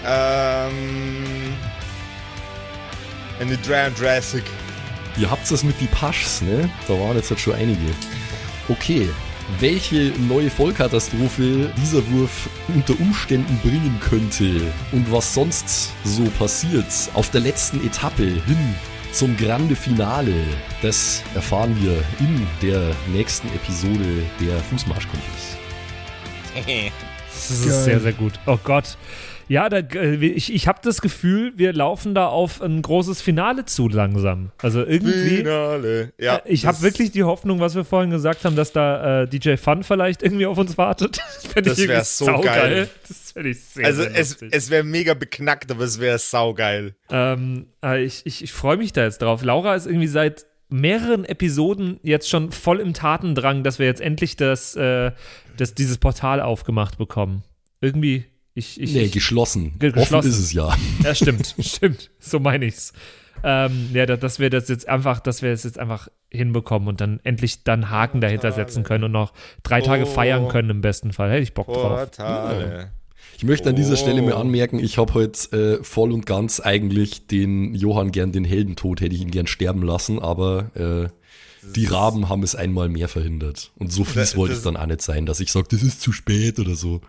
[0.05, 1.53] Ähm.
[3.39, 4.43] Eine Dra Jurassic.
[5.19, 6.69] Ihr habt das mit die Paschs, ne?
[6.87, 7.79] Da waren jetzt halt schon einige.
[8.69, 9.09] Okay.
[9.59, 14.61] Welche neue Vollkatastrophe dieser Wurf unter Umständen bringen könnte
[14.91, 18.75] und was sonst so passiert auf der letzten Etappe hin
[19.13, 20.33] zum Grande Finale,
[20.81, 25.57] das erfahren wir in der nächsten Episode der Fußmarschkumpels.
[27.33, 27.83] Das ist Geil.
[27.83, 28.33] sehr, sehr gut.
[28.47, 28.97] Oh Gott.
[29.49, 33.65] Ja, da, äh, ich, ich habe das Gefühl, wir laufen da auf ein großes Finale
[33.65, 34.51] zu langsam.
[34.61, 35.37] Also irgendwie.
[35.37, 36.11] Finale.
[36.19, 39.27] Ja, Äh, ich habe wirklich die Hoffnung, was wir vorhin gesagt haben, dass da äh,
[39.27, 41.19] DJ Fun vielleicht irgendwie auf uns wartet.
[41.37, 42.43] Das fände Das ich wär irgendwie so saugeil.
[42.75, 42.89] geil.
[43.07, 46.95] Das fände ich sehr, Also sehr es, es wäre mega beknackt, aber es wäre saugeil.
[47.09, 49.43] Ähm, äh, ich ich, ich freue mich da jetzt drauf.
[49.43, 54.35] Laura ist irgendwie seit mehreren Episoden jetzt schon voll im Tatendrang, dass wir jetzt endlich
[54.35, 55.11] das, äh,
[55.55, 57.43] das dieses Portal aufgemacht bekommen.
[57.79, 58.25] Irgendwie,
[58.57, 59.75] ich, ich, Nee, ich geschlossen.
[59.79, 60.29] Ge- Offen geschlossen.
[60.29, 60.75] ist es ja.
[61.03, 62.93] ja, stimmt, stimmt, so meine ich's.
[63.43, 66.99] Ähm, ja, da- dass wir das jetzt einfach, dass wir es jetzt einfach hinbekommen und
[66.99, 69.31] dann endlich dann Haken dahinter setzen können und noch
[69.63, 70.07] drei Tage Oh.
[70.07, 71.29] feiern können im besten Fall.
[71.31, 71.99] Hätte ich Bock drauf.
[71.99, 72.91] Portale.
[73.37, 73.97] Ich möchte an dieser Oh.
[73.97, 78.43] Stelle mal anmerken, ich habe heute äh, voll und ganz eigentlich den Johann gern den
[78.43, 81.09] Heldentod, hätte ich ihn gern sterben lassen, aber äh,
[81.75, 83.71] die Raben haben es einmal mehr verhindert.
[83.77, 85.83] Und so fies Das- wollte das- es dann auch nicht sein, dass ich sage, das
[85.83, 87.01] ist zu spät oder so.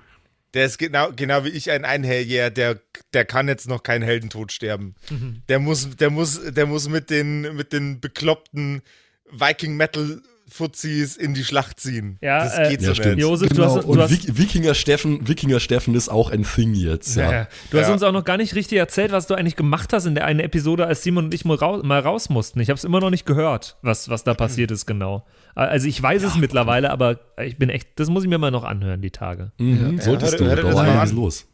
[0.55, 2.81] Der ist genau, genau wie ich ein Einherjäger, der,
[3.13, 4.95] der kann jetzt noch keinen Heldentod sterben.
[5.11, 5.43] Mhm.
[5.49, 8.83] Der muss, der muss, der muss mit den, mit den bekloppten
[9.31, 12.19] Viking Metal Fuzis in die Schlacht ziehen.
[12.21, 13.17] Ja, das äh, geht ja, so stimmt.
[13.17, 13.23] nicht.
[13.25, 16.45] Josef, Genau, du hast, du Und hast, Wik Wikinger Steffen, Wikinger Steffen ist auch ein
[16.45, 17.17] Thing jetzt.
[17.17, 17.25] Ja.
[17.25, 17.49] Ja, ja.
[17.71, 17.93] Du hast Ja.
[17.93, 20.41] uns auch noch gar nicht richtig erzählt, was du eigentlich gemacht hast in der einen
[20.41, 22.61] Episode, als Simon und ich mal raus, mal raus mussten.
[22.61, 25.27] Ich habe es immer noch nicht gehört, was, was da passiert ist genau.
[25.55, 28.63] Also ich weiß es mittlerweile, aber ich bin echt, das muss ich mir mal noch
[28.65, 29.51] anhören, die Tage.
[29.59, 31.17] Mhm, solltest hör- du, hör mal einiges an.
[31.17, 31.48] los.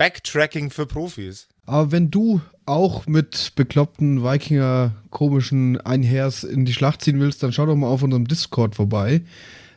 [0.00, 1.46] Backtracking für Profis.
[1.66, 7.52] Aber wenn du auch mit bekloppten Wikinger komischen Einhers in die Schlacht ziehen willst, dann
[7.52, 9.20] schau doch mal auf unserem Discord vorbei.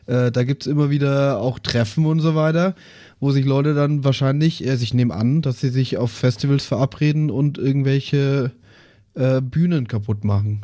[0.06, 2.74] Äh, da gibt es immer wieder auch Treffen und so weiter,
[3.20, 7.30] wo sich Leute dann wahrscheinlich, also ich nehme an, dass sie sich auf Festivals verabreden
[7.30, 8.50] und irgendwelche
[9.12, 10.62] äh, Bühnen kaputt machen.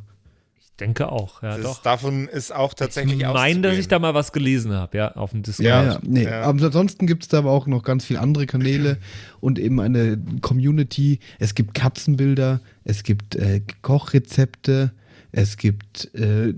[0.80, 1.82] Ich denke auch, ja Das, doch.
[1.82, 5.32] Davon ist auch tatsächlich Ich meine, dass ich da mal was gelesen habe, ja, auf
[5.32, 5.66] dem Discord.
[5.66, 5.98] Ja, ja.
[6.02, 6.24] Nee.
[6.24, 6.40] Ja.
[6.40, 8.96] Aber ansonsten gibt es da aber auch noch ganz viele andere Kanäle
[9.40, 11.18] und eben eine Community.
[11.38, 14.92] Es gibt Katzenbilder, es gibt äh, Kochrezepte,
[15.32, 16.54] es gibt äh,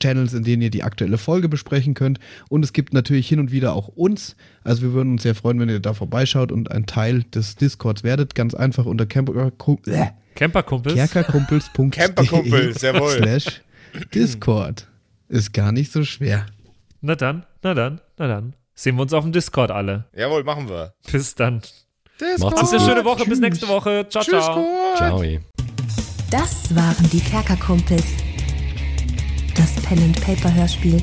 [0.00, 2.20] Channels, in denen ihr die aktuelle Folge besprechen könnt.
[2.48, 4.34] Und es gibt natürlich hin und wieder auch uns.
[4.64, 8.02] Also wir würden uns sehr freuen, wenn ihr da vorbeischaut und ein Teil des Discords
[8.02, 8.34] werdet.
[8.34, 9.52] Ganz einfach unter Camper
[9.86, 10.94] äh, Camperkumpels.
[10.94, 13.10] kerkerkumpels.de Camperkumpels, jawohl.
[13.10, 13.62] slash
[14.14, 14.86] Discord.
[15.28, 16.46] Ist gar nicht so schwer.
[17.00, 18.54] Na dann, na dann, na dann.
[18.74, 20.04] Sehen wir uns auf dem Discord alle.
[20.16, 20.94] Jawohl, machen wir.
[21.10, 21.62] Bis dann.
[22.38, 22.88] Macht's Habt eine gut.
[22.88, 23.18] schöne Woche.
[23.24, 23.40] Bis Tschüss.
[23.40, 24.06] nächste Woche.
[24.08, 24.94] Ciao, Tschüss, ciao.
[24.96, 25.22] Ciao.
[26.30, 28.04] Das waren die Kerkerkumpels.
[29.56, 31.02] Das Pen and Paper Hörspiel.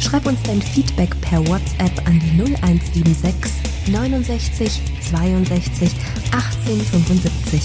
[0.00, 5.90] Schreib uns dein Feedback per WhatsApp an die 0176 69 62
[6.32, 7.62] 18 75.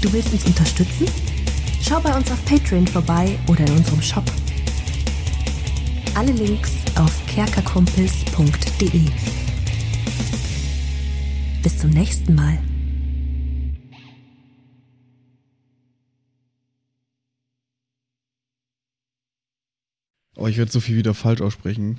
[0.00, 1.06] Du willst uns unterstützen?
[1.82, 4.24] Schau bei uns auf Patreon vorbei oder in unserem Shop.
[6.14, 9.02] Alle Links auf kerkerkumpels.de.
[11.62, 12.58] Bis zum nächsten Mal.
[20.36, 21.98] Oh, ich werde so viel wieder falsch aussprechen.